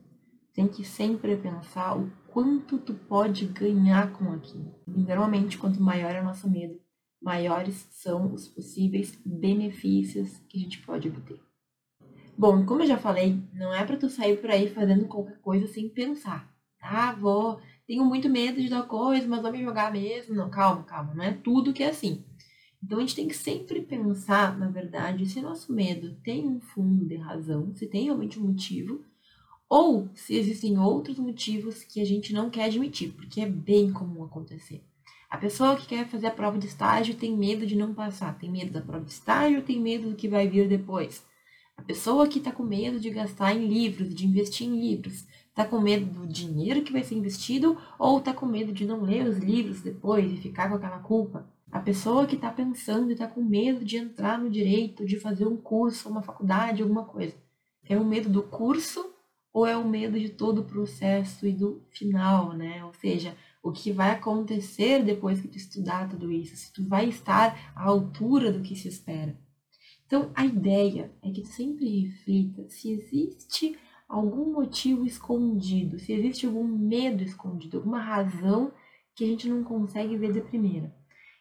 Tem 0.55 0.67
que 0.67 0.85
sempre 0.85 1.37
pensar 1.37 1.99
o 1.99 2.11
quanto 2.29 2.79
tu 2.79 2.95
pode 2.95 3.47
ganhar 3.47 4.13
com 4.13 4.33
aquilo. 4.33 4.75
E, 4.89 5.03
normalmente, 5.03 5.59
quanto 5.59 5.83
maior 5.83 6.15
é 6.15 6.21
o 6.21 6.25
nosso 6.25 6.49
medo, 6.49 6.79
maiores 7.21 7.89
são 7.91 8.33
os 8.33 8.49
possíveis 8.49 9.21
benefícios 9.25 10.39
que 10.49 10.59
a 10.59 10.61
gente 10.61 10.83
pode 10.85 11.09
obter. 11.09 11.41
Bom, 12.39 12.67
como 12.67 12.83
eu 12.83 12.87
já 12.87 12.99
falei, 12.99 13.41
não 13.55 13.73
é 13.73 13.83
para 13.83 13.97
tu 13.97 14.11
sair 14.11 14.37
por 14.39 14.51
aí 14.51 14.69
fazendo 14.69 15.07
qualquer 15.07 15.41
coisa 15.41 15.67
sem 15.67 15.89
pensar. 15.89 16.55
Ah, 16.83 17.13
vou, 17.13 17.59
tenho 17.87 18.05
muito 18.05 18.29
medo 18.29 18.61
de 18.61 18.69
tal 18.69 18.87
coisa, 18.87 19.27
mas 19.27 19.41
vou 19.41 19.51
me 19.51 19.63
jogar 19.63 19.91
mesmo. 19.91 20.35
Não, 20.35 20.51
calma, 20.51 20.83
calma, 20.83 21.15
não 21.15 21.25
é 21.25 21.33
tudo 21.33 21.73
que 21.73 21.83
é 21.83 21.89
assim. 21.89 22.23
Então 22.85 22.99
a 22.99 23.01
gente 23.01 23.17
tem 23.17 23.27
que 23.27 23.35
sempre 23.35 23.81
pensar, 23.81 24.59
na 24.59 24.69
verdade, 24.69 25.25
se 25.25 25.41
nosso 25.41 25.73
medo 25.73 26.15
tem 26.23 26.47
um 26.47 26.61
fundo 26.61 27.07
de 27.07 27.17
razão, 27.17 27.75
se 27.75 27.87
tem 27.87 28.05
realmente 28.05 28.39
um 28.39 28.49
motivo, 28.49 29.03
ou 29.67 30.09
se 30.15 30.35
existem 30.35 30.79
outros 30.79 31.19
motivos 31.19 31.85
que 31.85 32.03
a 32.03 32.05
gente 32.05 32.35
não 32.35 32.51
quer 32.51 32.65
admitir, 32.65 33.13
porque 33.13 33.41
é 33.41 33.49
bem 33.49 33.91
comum 33.93 34.23
acontecer. 34.23 34.85
A 35.31 35.39
pessoa 35.39 35.75
que 35.75 35.87
quer 35.87 36.07
fazer 36.07 36.27
a 36.27 36.31
prova 36.31 36.59
de 36.59 36.67
estágio 36.67 37.17
tem 37.17 37.35
medo 37.35 37.67
de 37.67 37.75
não 37.75 37.95
passar, 37.95 38.39
tem 38.39 38.51
medo 38.51 38.73
da 38.73 38.83
prova 38.83 39.07
de 39.07 39.11
estágio, 39.11 39.63
tem 39.63 39.81
medo 39.81 40.11
do 40.11 40.17
que 40.17 40.29
vai 40.29 40.47
vir 40.47 40.69
depois. 40.69 41.25
A 41.77 41.83
pessoa 41.83 42.27
que 42.27 42.39
está 42.39 42.51
com 42.51 42.63
medo 42.63 42.99
de 42.99 43.11
gastar 43.11 43.55
em 43.55 43.67
livros, 43.67 44.15
de 44.15 44.27
investir 44.27 44.67
em 44.67 44.81
livros, 44.81 45.27
está 45.49 45.65
com 45.65 45.81
medo 45.81 46.07
do 46.07 46.27
dinheiro 46.27 46.83
que 46.83 46.93
vai 46.93 47.03
ser 47.03 47.15
investido 47.15 47.79
ou 47.99 48.19
está 48.19 48.33
com 48.33 48.47
medo 48.47 48.73
de 48.73 48.85
não 48.85 49.03
ler 49.03 49.27
os 49.27 49.39
livros 49.39 49.81
depois 49.81 50.33
e 50.33 50.37
ficar 50.37 50.69
com 50.69 50.77
aquela 50.77 50.99
culpa. 50.99 51.49
A 51.71 51.81
pessoa 51.81 52.27
que 52.27 52.37
está 52.37 52.51
pensando 52.51 53.11
e 53.11 53.13
está 53.13 53.27
com 53.27 53.43
medo 53.43 53.85
de 53.85 53.97
entrar 53.97 54.39
no 54.39 54.51
direito, 54.51 55.05
de 55.05 55.19
fazer 55.19 55.47
um 55.47 55.57
curso, 55.57 56.09
uma 56.09 56.23
faculdade, 56.23 56.83
alguma 56.83 57.05
coisa. 57.05 57.35
É 57.89 57.97
o 57.97 58.05
medo 58.05 58.29
do 58.29 58.43
curso 58.43 59.15
ou 59.53 59.67
é 59.67 59.77
o 59.77 59.89
medo 59.89 60.19
de 60.19 60.29
todo 60.29 60.61
o 60.61 60.65
processo 60.65 61.47
e 61.47 61.53
do 61.53 61.83
final, 61.91 62.53
né? 62.53 62.85
Ou 62.85 62.93
seja, 62.95 63.37
o 63.63 63.73
que 63.73 63.91
vai 63.91 64.11
acontecer 64.11 65.03
depois 65.03 65.41
que 65.41 65.49
tu 65.49 65.57
estudar 65.57 66.09
tudo 66.09 66.31
isso, 66.31 66.57
se 66.57 66.73
tu 66.73 66.87
vai 66.87 67.09
estar 67.09 67.73
à 67.75 67.85
altura 67.85 68.53
do 68.53 68.61
que 68.61 68.77
se 68.77 68.89
espera. 68.89 69.37
Então, 70.07 70.31
a 70.35 70.47
ideia 70.47 71.13
é 71.23 71.31
que 71.31 71.45
sempre 71.45 72.07
reflita 72.07 72.69
se 72.69 72.91
existe 72.91 73.77
algum 74.09 74.53
motivo 74.53 75.05
escondido, 75.05 75.99
se 75.99 76.13
existe 76.13 76.47
algum 76.47 76.65
medo 76.65 77.25
escondido, 77.25 77.79
alguma 77.79 78.01
razão 78.01 78.73
que 79.15 79.25
a 79.25 79.27
gente 79.27 79.49
não 79.49 79.65
consegue 79.65 80.17
ver 80.17 80.33
de 80.33 80.41
primeira. 80.41 80.95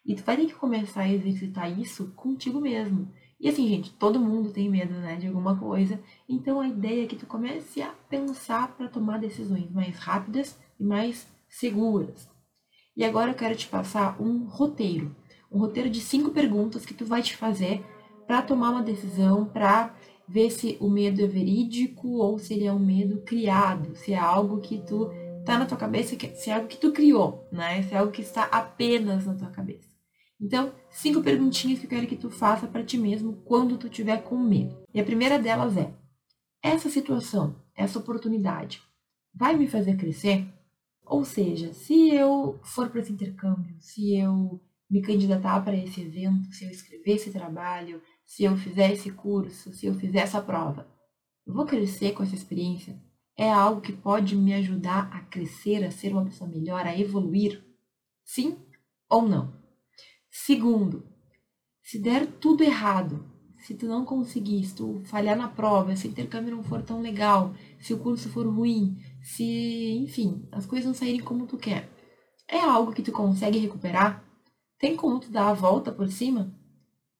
E 0.06 0.16
tu 0.16 0.24
vai 0.24 0.38
ter 0.38 0.48
que 0.48 0.56
começar 0.56 1.02
a 1.02 1.12
exercitar 1.12 1.80
isso 1.80 2.12
contigo 2.16 2.60
mesmo. 2.60 3.12
E 3.40 3.50
assim, 3.50 3.68
gente, 3.68 3.94
todo 3.94 4.20
mundo 4.20 4.52
tem 4.52 4.70
medo, 4.70 4.94
né, 4.94 5.16
de 5.18 5.28
alguma 5.28 5.58
coisa. 5.58 6.00
Então 6.28 6.62
a 6.62 6.68
ideia 6.68 7.04
é 7.04 7.08
que 7.08 7.16
tu 7.16 7.26
comece 7.26 7.82
a 7.82 7.90
pensar 8.10 8.76
para 8.76 8.88
tomar 8.88 9.20
decisões 9.20 9.70
mais 9.72 9.98
rápidas 9.98 10.58
e 10.80 10.84
mais 10.84 11.28
seguras. 11.48 12.30
E 12.96 13.04
agora 13.04 13.32
eu 13.32 13.36
quero 13.36 13.56
te 13.56 13.68
passar 13.68 14.20
um 14.22 14.46
roteiro, 14.46 15.16
um 15.52 15.60
roteiro 15.60 15.90
de 15.90 16.00
cinco 16.00 16.32
perguntas 16.32 16.86
que 16.86 16.94
tu 16.94 17.06
vai 17.06 17.22
te 17.22 17.36
fazer 17.36 17.84
para 18.28 18.42
tomar 18.42 18.72
uma 18.72 18.84
decisão, 18.84 19.46
para 19.46 19.96
ver 20.28 20.50
se 20.50 20.78
o 20.80 20.90
medo 20.90 21.24
é 21.24 21.28
verídico 21.28 22.08
ou 22.18 22.40
se 22.40 22.54
ele 22.54 22.66
é 22.66 22.74
um 22.74 22.80
medo 22.80 23.22
criado, 23.22 23.96
se 23.96 24.14
é 24.14 24.18
algo 24.18 24.60
que 24.60 24.80
tu 24.80 25.10
tá 25.46 25.60
na 25.60 25.66
tua 25.66 25.78
cabeça, 25.78 26.16
se 26.36 26.50
é 26.50 26.54
algo 26.54 26.68
que 26.68 26.78
tu 26.78 26.92
criou, 26.92 27.48
né? 27.52 27.84
Se 27.84 27.94
é 27.94 27.98
algo 27.98 28.12
que 28.12 28.22
está 28.22 28.44
apenas 28.46 29.26
na 29.26 29.36
tua 29.36 29.50
cabeça. 29.50 29.88
Então, 30.42 30.74
cinco 30.90 31.22
perguntinhas 31.22 31.80
que 31.80 31.86
eu 31.86 31.90
quero 31.90 32.08
que 32.08 32.18
tu 32.18 32.30
faça 32.30 32.68
para 32.68 32.84
ti 32.84 32.98
mesmo 32.98 33.42
quando 33.46 33.78
tu 33.78 33.88
tiver 33.88 34.24
com 34.24 34.38
medo. 34.38 34.84
E 34.94 35.00
a 35.00 35.04
primeira 35.04 35.40
delas 35.40 35.78
é: 35.78 35.94
essa 36.62 36.90
situação, 36.90 37.56
essa 37.76 38.00
oportunidade, 38.00 38.82
vai 39.34 39.56
me 39.56 39.68
fazer 39.68 39.96
crescer? 39.96 40.48
Ou 41.06 41.24
seja, 41.24 41.72
se 41.74 42.10
eu 42.10 42.60
for 42.64 42.90
para 42.90 43.02
esse 43.02 43.14
intercâmbio, 43.14 43.76
se 43.80 44.18
eu 44.18 44.60
me 44.90 45.02
candidatar 45.02 45.64
para 45.64 45.76
esse 45.76 46.02
evento, 46.02 46.52
se 46.52 46.66
eu 46.66 46.72
escrever 46.72 47.14
esse 47.14 47.32
trabalho, 47.32 48.02
se 48.26 48.44
eu 48.44 48.58
fizer 48.58 48.92
esse 48.92 49.12
curso, 49.12 49.74
se 49.74 49.86
eu 49.86 49.94
fizer 49.94 50.20
essa 50.20 50.42
prova, 50.42 50.88
eu 51.46 51.54
vou 51.54 51.66
crescer 51.66 52.14
com 52.14 52.24
essa 52.24 52.36
experiência? 52.36 53.00
É 53.38 53.52
algo 53.52 53.82
que 53.82 53.94
pode 53.94 54.36
me 54.36 54.54
ajudar 54.54 55.10
a 55.14 55.20
crescer, 55.22 55.84
a 55.84 55.92
ser 55.92 56.12
uma 56.12 56.26
pessoa 56.26 56.50
melhor, 56.50 56.86
a 56.86 56.98
evoluir? 56.98 57.64
Sim 58.24 58.58
ou 59.10 59.28
não? 59.28 59.54
Segundo, 60.30 61.08
se 61.84 62.00
der 62.00 62.26
tudo 62.26 62.64
errado, 62.64 63.26
se 63.60 63.74
tu 63.74 63.86
não 63.86 64.06
conseguir, 64.06 64.64
se 64.64 64.76
tu 64.76 65.02
falhar 65.06 65.36
na 65.38 65.48
prova, 65.48 65.96
se 65.96 66.08
o 66.08 66.12
intercâmbio 66.12 66.56
não 66.56 66.64
for 66.64 66.82
tão 66.82 67.02
legal, 67.02 67.54
se 67.80 67.94
o 67.94 68.00
curso 68.00 68.30
for 68.30 68.48
ruim, 68.48 68.98
se, 69.22 69.98
enfim, 70.04 70.48
as 70.52 70.66
coisas 70.66 70.86
não 70.86 70.94
saírem 70.94 71.22
como 71.22 71.48
tu 71.48 71.58
quer, 71.58 71.90
é 72.48 72.60
algo 72.60 72.94
que 72.94 73.02
tu 73.02 73.12
consegue 73.12 73.60
recuperar? 73.60 74.24
Tem 74.78 74.96
como 74.96 75.20
tu 75.20 75.32
dar 75.32 75.50
a 75.50 75.54
volta 75.54 75.92
por 75.92 76.08
cima? 76.10 76.54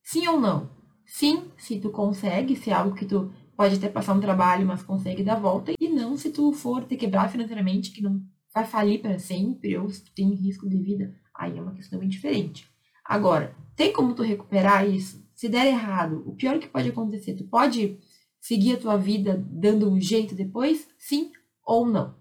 Sim 0.04 0.28
ou 0.28 0.40
não? 0.40 0.75
Sim, 1.06 1.52
se 1.58 1.80
tu 1.80 1.90
consegue, 1.90 2.56
se 2.56 2.70
é 2.70 2.74
algo 2.74 2.96
que 2.96 3.06
tu 3.06 3.32
pode 3.56 3.76
até 3.76 3.88
passar 3.88 4.14
um 4.14 4.20
trabalho, 4.20 4.66
mas 4.66 4.84
consegue 4.84 5.24
dar 5.24 5.40
volta, 5.40 5.74
e 5.80 5.88
não 5.88 6.18
se 6.18 6.32
tu 6.32 6.52
for 6.52 6.84
te 6.84 6.96
quebrar 6.98 7.30
financeiramente, 7.30 7.92
que 7.92 8.02
não 8.02 8.22
vai 8.54 8.66
falir 8.66 9.02
para 9.02 9.20
sempre, 9.20 9.78
ou 9.78 9.90
se 9.90 10.04
tu 10.04 10.12
tem 10.14 10.34
risco 10.34 10.68
de 10.68 10.78
vida, 10.78 11.16
aí 11.34 11.58
é 11.58 11.62
uma 11.62 11.74
questão 11.74 12.00
bem 12.00 12.10
diferente. 12.10 12.68
Agora, 13.04 13.56
tem 13.76 13.94
como 13.94 14.16
tu 14.16 14.24
recuperar 14.24 14.88
isso? 14.88 15.24
Se 15.36 15.48
der 15.48 15.68
errado, 15.68 16.24
o 16.26 16.36
pior 16.36 16.58
que 16.60 16.68
pode 16.68 16.90
acontecer, 16.90 17.36
tu 17.36 17.44
pode 17.46 18.00
seguir 18.40 18.74
a 18.74 18.80
tua 18.80 18.98
vida 18.98 19.46
dando 19.50 19.90
um 19.90 20.00
jeito 20.00 20.34
depois? 20.34 20.88
Sim 20.98 21.32
ou 21.64 21.86
não? 21.86 22.16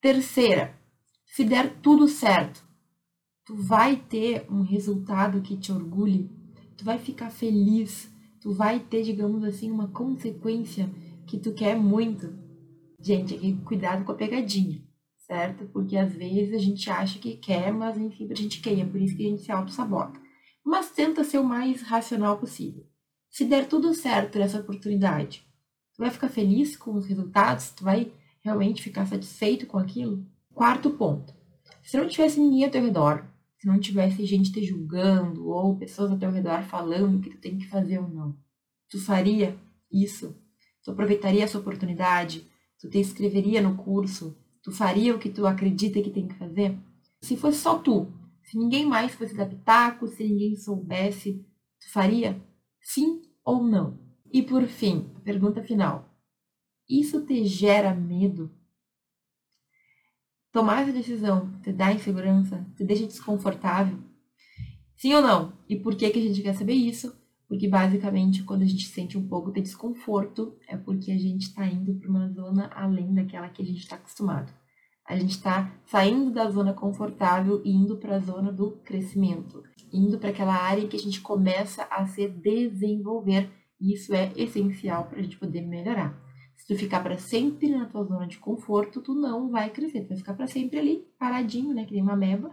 Terceira, 0.00 0.74
se 1.26 1.44
der 1.44 1.80
tudo 1.80 2.08
certo, 2.08 2.64
tu 3.44 3.54
vai 3.54 3.96
ter 3.96 4.46
um 4.50 4.62
resultado 4.62 5.40
que 5.40 5.56
te 5.56 5.70
orgulhe, 5.70 6.30
tu 6.82 6.84
vai 6.84 6.98
ficar 6.98 7.30
feliz, 7.30 8.12
tu 8.40 8.52
vai 8.52 8.80
ter, 8.80 9.04
digamos 9.04 9.44
assim, 9.44 9.70
uma 9.70 9.88
consequência 9.88 10.90
que 11.26 11.38
tu 11.38 11.52
quer 11.52 11.76
muito. 11.76 12.32
Gente, 13.00 13.34
aqui 13.34 13.56
cuidado 13.64 14.04
com 14.04 14.10
a 14.10 14.16
pegadinha 14.16 14.82
certo? 15.26 15.64
Porque 15.72 15.96
às 15.96 16.12
vezes 16.12 16.52
a 16.52 16.58
gente 16.58 16.90
acha 16.90 17.18
que 17.18 17.36
quer, 17.36 17.72
mas 17.72 17.96
enfim, 17.96 18.28
a 18.30 18.34
gente 18.34 18.60
quer, 18.60 18.78
é 18.78 18.84
por 18.84 19.00
isso 19.00 19.16
que 19.16 19.24
a 19.24 19.30
gente 19.30 19.42
se 19.42 19.52
auto-sabota. 19.52 20.20
Mas 20.64 20.90
tenta 20.90 21.24
ser 21.24 21.38
o 21.38 21.44
mais 21.44 21.80
racional 21.82 22.38
possível. 22.38 22.84
Se 23.30 23.44
der 23.44 23.66
tudo 23.66 23.94
certo 23.94 24.38
nessa 24.38 24.60
oportunidade, 24.60 25.46
tu 25.94 26.02
vai 26.02 26.10
ficar 26.10 26.28
feliz 26.28 26.76
com 26.76 26.94
os 26.94 27.06
resultados? 27.06 27.70
Tu 27.70 27.82
vai 27.82 28.12
realmente 28.42 28.82
ficar 28.82 29.06
satisfeito 29.06 29.66
com 29.66 29.78
aquilo? 29.78 30.26
Quarto 30.52 30.90
ponto. 30.90 31.34
Se 31.82 31.96
não 31.96 32.06
tivesse 32.06 32.38
ninguém 32.38 32.64
ao 32.64 32.70
teu 32.70 32.82
redor, 32.82 33.26
se 33.62 33.68
não 33.68 33.78
tivesse 33.78 34.26
gente 34.26 34.50
te 34.50 34.64
julgando 34.64 35.46
ou 35.46 35.78
pessoas 35.78 36.10
ao 36.10 36.18
teu 36.18 36.32
redor 36.32 36.64
falando 36.64 37.20
que 37.20 37.30
tu 37.30 37.38
tem 37.38 37.56
que 37.56 37.68
fazer 37.68 38.00
ou 38.00 38.08
não, 38.08 38.36
tu 38.90 39.00
faria 39.00 39.56
isso? 39.88 40.36
Tu 40.82 40.90
aproveitaria 40.90 41.44
essa 41.44 41.60
oportunidade? 41.60 42.44
Tu 42.80 42.90
te 42.90 42.98
inscreveria 42.98 43.62
no 43.62 43.76
curso? 43.76 44.36
Tu 44.64 44.72
faria 44.72 45.14
o 45.14 45.18
que 45.18 45.30
tu 45.30 45.46
acredita 45.46 46.02
que 46.02 46.10
tem 46.10 46.26
que 46.26 46.34
fazer? 46.34 46.76
Se 47.20 47.36
fosse 47.36 47.58
só 47.58 47.78
tu, 47.78 48.12
se 48.42 48.58
ninguém 48.58 48.84
mais 48.84 49.14
fosse 49.14 49.36
dar 49.36 49.46
pitaco, 49.46 50.08
se 50.08 50.24
ninguém 50.24 50.56
soubesse, 50.56 51.34
tu 51.80 51.92
faria? 51.92 52.44
Sim 52.80 53.22
ou 53.44 53.62
não? 53.62 53.96
E 54.32 54.42
por 54.42 54.66
fim, 54.66 55.08
a 55.14 55.20
pergunta 55.20 55.62
final. 55.62 56.12
Isso 56.90 57.24
te 57.24 57.44
gera 57.44 57.94
medo? 57.94 58.50
Tomar 60.52 60.82
essa 60.82 60.92
decisão 60.92 61.50
te 61.62 61.72
dá 61.72 61.90
insegurança? 61.92 62.66
Te 62.76 62.84
deixa 62.84 63.06
desconfortável? 63.06 63.98
Sim 64.94 65.14
ou 65.14 65.22
não? 65.22 65.54
E 65.66 65.76
por 65.76 65.96
que, 65.96 66.10
que 66.10 66.18
a 66.18 66.22
gente 66.22 66.42
quer 66.42 66.54
saber 66.54 66.74
isso? 66.74 67.16
Porque 67.48 67.66
basicamente, 67.66 68.44
quando 68.44 68.60
a 68.60 68.66
gente 68.66 68.86
sente 68.86 69.16
um 69.16 69.26
pouco 69.26 69.50
de 69.50 69.62
desconforto, 69.62 70.54
é 70.68 70.76
porque 70.76 71.10
a 71.10 71.16
gente 71.16 71.46
está 71.46 71.66
indo 71.66 71.94
para 71.94 72.08
uma 72.08 72.28
zona 72.28 72.70
além 72.74 73.14
daquela 73.14 73.48
que 73.48 73.62
a 73.62 73.64
gente 73.64 73.78
está 73.78 73.96
acostumado. 73.96 74.52
A 75.08 75.16
gente 75.16 75.30
está 75.30 75.74
saindo 75.86 76.30
da 76.30 76.48
zona 76.50 76.74
confortável 76.74 77.62
e 77.64 77.70
indo 77.70 77.96
para 77.96 78.16
a 78.16 78.20
zona 78.20 78.52
do 78.52 78.72
crescimento, 78.84 79.62
indo 79.90 80.18
para 80.18 80.28
aquela 80.28 80.54
área 80.54 80.86
que 80.86 80.96
a 80.96 81.00
gente 81.00 81.22
começa 81.22 81.84
a 81.90 82.06
se 82.06 82.28
desenvolver. 82.28 83.50
E 83.80 83.94
isso 83.94 84.14
é 84.14 84.30
essencial 84.36 85.06
para 85.06 85.18
a 85.18 85.22
gente 85.22 85.38
poder 85.38 85.62
melhorar. 85.62 86.21
Se 86.62 86.68
tu 86.68 86.78
ficar 86.78 87.00
para 87.02 87.18
sempre 87.18 87.68
na 87.68 87.86
tua 87.86 88.04
zona 88.04 88.24
de 88.24 88.38
conforto, 88.38 89.00
tu 89.00 89.14
não 89.14 89.50
vai 89.50 89.68
crescer. 89.68 90.02
Tu 90.02 90.10
vai 90.10 90.16
ficar 90.16 90.34
para 90.34 90.46
sempre 90.46 90.78
ali, 90.78 91.04
paradinho, 91.18 91.74
né? 91.74 91.84
Que 91.84 91.92
nem 91.92 92.02
uma 92.02 92.14
meba. 92.14 92.52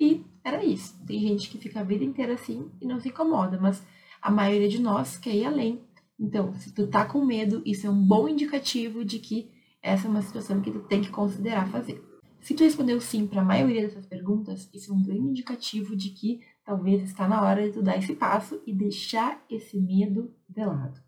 E 0.00 0.24
era 0.42 0.64
isso. 0.64 1.00
Tem 1.06 1.20
gente 1.20 1.48
que 1.48 1.56
fica 1.56 1.78
a 1.78 1.84
vida 1.84 2.02
inteira 2.02 2.34
assim 2.34 2.68
e 2.80 2.86
não 2.86 2.98
se 2.98 3.08
incomoda, 3.08 3.56
mas 3.60 3.86
a 4.20 4.32
maioria 4.32 4.68
de 4.68 4.82
nós 4.82 5.16
quer 5.16 5.32
ir 5.32 5.44
além. 5.44 5.80
Então, 6.18 6.52
se 6.54 6.74
tu 6.74 6.88
tá 6.88 7.04
com 7.04 7.24
medo, 7.24 7.62
isso 7.64 7.86
é 7.86 7.90
um 7.90 8.04
bom 8.04 8.28
indicativo 8.28 9.04
de 9.04 9.20
que 9.20 9.48
essa 9.80 10.08
é 10.08 10.10
uma 10.10 10.22
situação 10.22 10.60
que 10.60 10.72
tu 10.72 10.80
tem 10.80 11.00
que 11.00 11.10
considerar 11.10 11.70
fazer. 11.70 12.04
Se 12.40 12.52
tu 12.52 12.64
respondeu 12.64 13.00
sim 13.00 13.28
para 13.28 13.42
a 13.42 13.44
maioria 13.44 13.82
dessas 13.82 14.06
perguntas, 14.06 14.68
isso 14.74 14.90
é 14.90 14.94
um 14.96 15.04
grande 15.04 15.28
indicativo 15.28 15.94
de 15.94 16.10
que 16.10 16.40
talvez 16.64 17.00
está 17.04 17.28
na 17.28 17.40
hora 17.42 17.62
de 17.62 17.74
tu 17.74 17.80
dar 17.80 17.96
esse 17.96 18.16
passo 18.16 18.60
e 18.66 18.74
deixar 18.74 19.40
esse 19.48 19.78
medo 19.78 20.34
de 20.48 20.64
lado. 20.64 21.00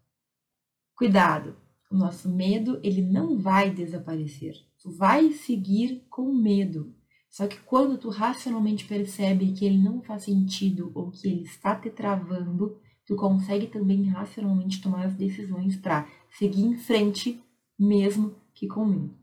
Cuidado, 0.94 1.56
o 1.92 1.96
nosso 1.96 2.28
medo 2.28 2.81
ele 2.83 3.02
não 3.02 3.38
vai 3.38 3.70
desaparecer. 3.70 4.55
Tu 4.83 4.90
vai 4.90 5.31
seguir 5.31 6.02
com 6.09 6.33
medo. 6.33 6.94
Só 7.28 7.46
que 7.46 7.61
quando 7.61 7.98
tu 7.98 8.09
racionalmente 8.09 8.87
percebe 8.87 9.52
que 9.52 9.64
ele 9.64 9.78
não 9.78 10.00
faz 10.00 10.24
sentido 10.24 10.90
ou 10.94 11.11
que 11.11 11.28
ele 11.28 11.42
está 11.42 11.74
te 11.76 11.90
travando, 11.90 12.78
tu 13.07 13.14
consegue 13.14 13.66
também 13.66 14.05
racionalmente 14.05 14.81
tomar 14.81 15.05
as 15.05 15.14
decisões 15.14 15.76
para 15.76 16.09
seguir 16.31 16.62
em 16.62 16.76
frente, 16.76 17.40
mesmo 17.78 18.35
que 18.55 18.66
com 18.66 18.85
medo. 18.87 19.14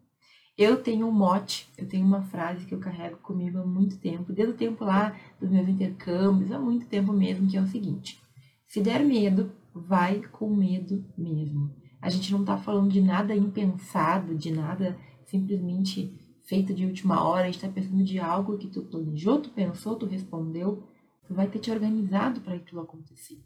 Eu 0.56 0.84
tenho 0.84 1.08
um 1.08 1.12
mote, 1.12 1.70
eu 1.78 1.88
tenho 1.88 2.06
uma 2.06 2.22
frase 2.22 2.66
que 2.66 2.76
eu 2.76 2.80
carrego 2.80 3.18
comigo 3.18 3.58
há 3.58 3.66
muito 3.66 3.98
tempo, 3.98 4.34
desde 4.34 4.54
o 4.54 4.58
tempo 4.58 4.84
lá 4.84 5.18
dos 5.40 5.50
meus 5.50 5.68
intercâmbios, 5.68 6.52
há 6.52 6.60
muito 6.60 6.86
tempo 6.86 7.14
mesmo, 7.14 7.48
que 7.48 7.58
é 7.58 7.62
o 7.62 7.68
seguinte: 7.68 8.22
se 8.68 8.82
der 8.82 9.04
medo, 9.06 9.52
vai 9.74 10.22
com 10.22 10.54
medo 10.54 11.06
mesmo. 11.18 11.79
A 12.02 12.10
gente 12.10 12.32
não 12.32 12.46
tá 12.46 12.58
falando 12.58 12.92
de 12.92 13.02
nada 13.02 13.36
impensado, 13.36 14.36
de 14.36 14.52
nada 14.52 14.98
simplesmente 15.26 16.18
feito 16.50 16.74
de 16.74 16.86
última 16.86 17.24
hora, 17.24 17.44
a 17.44 17.52
gente 17.52 17.62
tá 17.62 17.70
pensando 17.70 18.04
de 18.04 18.18
algo 18.18 18.58
que 18.58 18.68
tu 18.68 18.82
planejou, 18.84 19.40
tu 19.40 19.52
pensou, 19.52 19.96
tu 19.96 20.08
respondeu, 20.08 20.84
tu 21.28 21.34
vai 21.36 21.48
ter 21.48 21.60
te 21.60 21.70
organizado 21.70 22.42
para 22.42 22.56
aquilo 22.56 22.82
acontecer. 22.82 23.40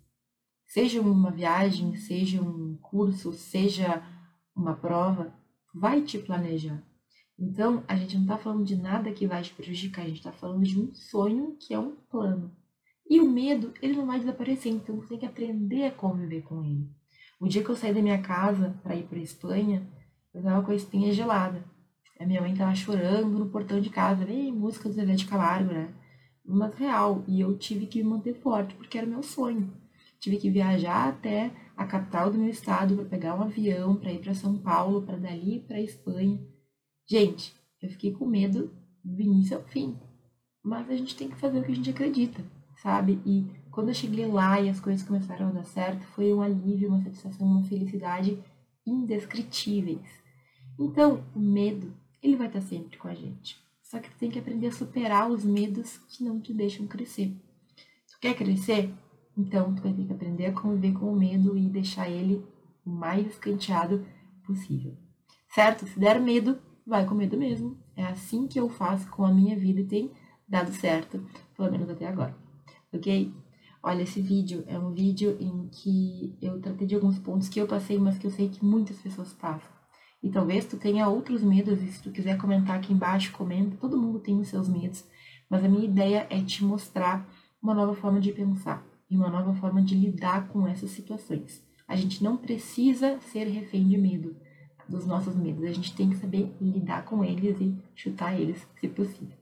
Seja 0.66 1.02
uma 1.02 1.30
viagem, 1.30 1.96
seja 1.96 2.42
um 2.42 2.78
curso, 2.82 3.34
seja 3.34 4.02
uma 4.56 4.74
prova, 4.74 5.36
vai 5.74 6.02
te 6.02 6.18
planejar. 6.18 6.82
Então, 7.38 7.84
a 7.88 7.96
gente 7.96 8.16
não 8.16 8.24
está 8.24 8.38
falando 8.38 8.64
de 8.64 8.76
nada 8.76 9.12
que 9.12 9.28
vai 9.28 9.42
te 9.42 9.54
prejudicar, 9.54 10.04
a 10.04 10.08
gente 10.08 10.20
está 10.20 10.32
falando 10.32 10.64
de 10.64 10.80
um 10.80 10.94
sonho 10.94 11.58
que 11.60 11.74
é 11.74 11.80
um 11.80 11.96
plano. 12.10 12.56
E 13.10 13.20
o 13.20 13.30
medo, 13.30 13.74
ele 13.82 13.98
não 13.98 14.06
vai 14.06 14.20
desaparecer, 14.20 14.72
então 14.72 14.96
você 14.96 15.10
tem 15.10 15.20
que 15.20 15.26
aprender 15.26 15.86
a 15.86 15.92
conviver 15.92 16.44
com 16.44 16.64
ele. 16.64 16.90
O 17.44 17.50
dia 17.50 17.62
que 17.62 17.70
eu 17.70 17.76
saí 17.76 17.94
da 17.94 18.02
minha 18.02 18.22
casa 18.22 18.74
para 18.82 18.96
ir 18.96 19.04
para 19.04 19.20
Espanha, 19.20 19.86
eu 20.34 20.42
tava 20.42 20.66
com 20.66 20.72
a 20.72 20.76
espinha 20.76 21.12
gelada. 21.12 21.62
A 22.18 22.26
minha 22.26 22.40
mãe 22.40 22.56
tava 22.56 22.74
chorando 22.74 23.38
no 23.38 23.50
portão 23.50 23.82
de 23.82 23.90
casa, 23.90 24.24
vem 24.24 24.50
música 24.50 24.88
do 24.88 24.96
Zé 24.96 25.04
de 25.04 25.26
Camargo, 25.26 25.74
né? 25.74 25.94
Mas 26.46 26.74
real, 26.76 27.22
e 27.28 27.42
eu 27.42 27.58
tive 27.58 27.86
que 27.86 28.02
me 28.02 28.12
manter 28.12 28.34
forte, 28.36 28.74
porque 28.76 28.98
era 28.98 29.06
meu 29.06 29.22
sonho. 29.22 29.70
Tive 30.22 30.38
que 30.38 30.50
viajar 30.50 31.10
até 31.10 31.52
a 31.76 31.86
capital 31.86 32.32
do 32.32 32.38
meu 32.38 32.48
estado 32.48 32.96
para 32.96 33.04
pegar 33.04 33.36
um 33.36 33.42
avião 33.42 33.98
para 33.98 34.14
ir 34.14 34.20
para 34.20 34.34
São 34.34 34.58
Paulo, 34.60 35.02
para 35.02 35.18
dali 35.18 35.66
para 35.68 35.82
Espanha. 35.82 36.40
Gente, 37.06 37.54
eu 37.82 37.90
fiquei 37.90 38.14
com 38.14 38.26
medo 38.26 38.72
do 39.04 39.22
início 39.22 39.58
ao 39.58 39.64
fim. 39.64 40.00
Mas 40.64 40.90
a 40.90 40.96
gente 40.96 41.14
tem 41.18 41.28
que 41.28 41.36
fazer 41.36 41.60
o 41.60 41.64
que 41.64 41.74
a 41.74 41.76
gente 41.76 41.90
acredita, 41.90 42.42
sabe? 42.78 43.20
E 43.26 43.46
quando 43.74 43.88
eu 43.88 43.96
cheguei 43.96 44.28
lá 44.28 44.62
e 44.62 44.70
as 44.70 44.80
coisas 44.80 45.06
começaram 45.06 45.48
a 45.48 45.52
dar 45.52 45.66
certo, 45.66 46.06
foi 46.10 46.32
um 46.32 46.44
alívio, 46.44 46.90
uma 46.90 47.02
satisfação, 47.02 47.48
uma 47.48 47.64
felicidade 47.64 48.38
indescritíveis. 48.86 50.08
Então, 50.80 51.24
o 51.36 51.40
medo, 51.40 51.92
ele 52.22 52.36
vai 52.36 52.46
estar 52.46 52.62
sempre 52.62 53.00
com 53.00 53.08
a 53.08 53.16
gente. 53.16 53.58
Só 53.82 53.98
que 53.98 54.12
tu 54.12 54.18
tem 54.20 54.30
que 54.30 54.38
aprender 54.38 54.68
a 54.68 54.72
superar 54.72 55.28
os 55.28 55.44
medos 55.44 55.98
que 56.08 56.24
não 56.24 56.40
te 56.40 56.54
deixam 56.54 56.86
crescer. 56.86 57.36
Tu 58.12 58.20
quer 58.22 58.36
crescer? 58.36 58.94
Então, 59.36 59.74
tu 59.74 59.82
vai 59.82 59.92
ter 59.92 60.06
que 60.06 60.14
aprender 60.14 60.46
a 60.46 60.54
conviver 60.54 60.94
com 60.94 61.12
o 61.12 61.18
medo 61.18 61.58
e 61.58 61.68
deixar 61.68 62.08
ele 62.08 62.46
o 62.86 62.92
mais 62.92 63.26
escanteado 63.26 64.06
possível. 64.46 64.96
Certo? 65.50 65.88
Se 65.88 66.00
der 66.00 66.22
medo, 66.22 66.60
vai 66.86 67.08
com 67.08 67.16
medo 67.16 67.36
mesmo. 67.36 67.76
É 67.96 68.04
assim 68.04 68.48
que 68.48 68.60
eu 68.60 68.70
faço 68.70 69.10
com 69.10 69.26
a 69.26 69.34
minha 69.34 69.58
vida 69.58 69.82
e 69.82 69.88
tem 69.88 70.12
dado 70.48 70.72
certo, 70.74 71.26
pelo 71.58 71.72
menos 71.72 71.90
até 71.90 72.06
agora. 72.06 72.38
Ok? 72.94 73.34
Olha, 73.86 74.04
esse 74.04 74.22
vídeo 74.22 74.64
é 74.66 74.80
um 74.80 74.94
vídeo 74.94 75.36
em 75.42 75.68
que 75.68 76.38
eu 76.42 76.58
tratei 76.62 76.88
de 76.88 76.96
alguns 76.96 77.20
pontos 77.20 77.50
que 77.50 77.60
eu 77.60 77.68
passei, 77.68 78.00
mas 78.00 78.18
que 78.18 78.26
eu 78.26 78.32
sei 78.32 78.48
que 78.48 78.64
muitas 78.64 78.98
pessoas 78.98 79.34
passam. 79.34 79.70
E 80.24 80.30
talvez 80.30 80.66
tu 80.66 80.78
tenha 80.78 81.10
outros 81.10 81.44
medos, 81.44 81.82
e 81.82 81.88
se 81.88 82.02
tu 82.02 82.10
quiser 82.10 82.38
comentar 82.38 82.78
aqui 82.78 82.94
embaixo, 82.94 83.34
comenta. 83.34 83.76
Todo 83.76 84.00
mundo 84.00 84.20
tem 84.20 84.40
os 84.40 84.48
seus 84.48 84.70
medos, 84.70 85.04
mas 85.50 85.66
a 85.66 85.68
minha 85.68 85.84
ideia 85.84 86.26
é 86.30 86.42
te 86.42 86.64
mostrar 86.64 87.30
uma 87.62 87.74
nova 87.74 87.94
forma 87.94 88.22
de 88.22 88.32
pensar 88.32 88.88
e 89.10 89.18
uma 89.18 89.30
nova 89.30 89.54
forma 89.56 89.82
de 89.82 89.96
lidar 89.96 90.48
com 90.48 90.66
essas 90.66 90.92
situações. 90.92 91.62
A 91.86 91.98
gente 91.98 92.24
não 92.24 92.38
precisa 92.38 93.20
ser 93.20 93.50
refém 93.50 93.86
de 93.86 93.98
medo 93.98 94.34
dos 94.88 95.06
nossos 95.06 95.36
medos. 95.36 95.66
A 95.66 95.74
gente 95.74 95.94
tem 95.94 96.10
que 96.10 96.16
saber 96.16 96.56
lidar 96.62 97.04
com 97.04 97.22
eles 97.22 97.60
e 97.60 97.76
chutar 97.94 98.40
eles, 98.40 98.66
se 98.80 98.88
possível. 98.88 99.36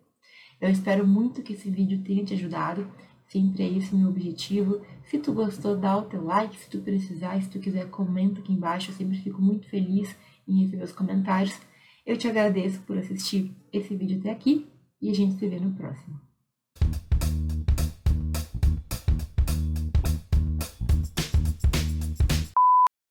Eu 0.59 0.69
espero 0.71 1.05
muito 1.05 1.43
que 1.43 1.53
esse 1.53 1.69
vídeo 1.69 2.03
tenha 2.03 2.25
te 2.25 2.33
ajudado. 2.33 2.87
Sempre 3.31 3.63
é 3.63 3.77
esse 3.77 3.95
meu 3.95 4.09
objetivo. 4.09 4.81
Se 5.05 5.17
tu 5.17 5.31
gostou, 5.31 5.77
dá 5.77 5.97
o 5.97 6.01
teu 6.01 6.21
like. 6.21 6.53
Se 6.57 6.69
tu 6.69 6.79
precisar, 6.79 7.41
se 7.41 7.49
tu 7.49 7.59
quiser, 7.59 7.89
comenta 7.89 8.41
aqui 8.41 8.51
embaixo. 8.51 8.91
Eu 8.91 8.95
sempre 8.95 9.17
fico 9.19 9.41
muito 9.41 9.69
feliz 9.69 10.13
em 10.45 10.63
receber 10.63 10.83
os 10.83 10.91
comentários. 10.91 11.57
Eu 12.05 12.17
te 12.17 12.27
agradeço 12.27 12.81
por 12.81 12.97
assistir 12.97 13.55
esse 13.71 13.95
vídeo 13.95 14.19
até 14.19 14.31
aqui 14.31 14.67
e 15.01 15.09
a 15.09 15.13
gente 15.13 15.35
se 15.35 15.47
vê 15.47 15.61
no 15.61 15.71
próximo. 15.73 16.19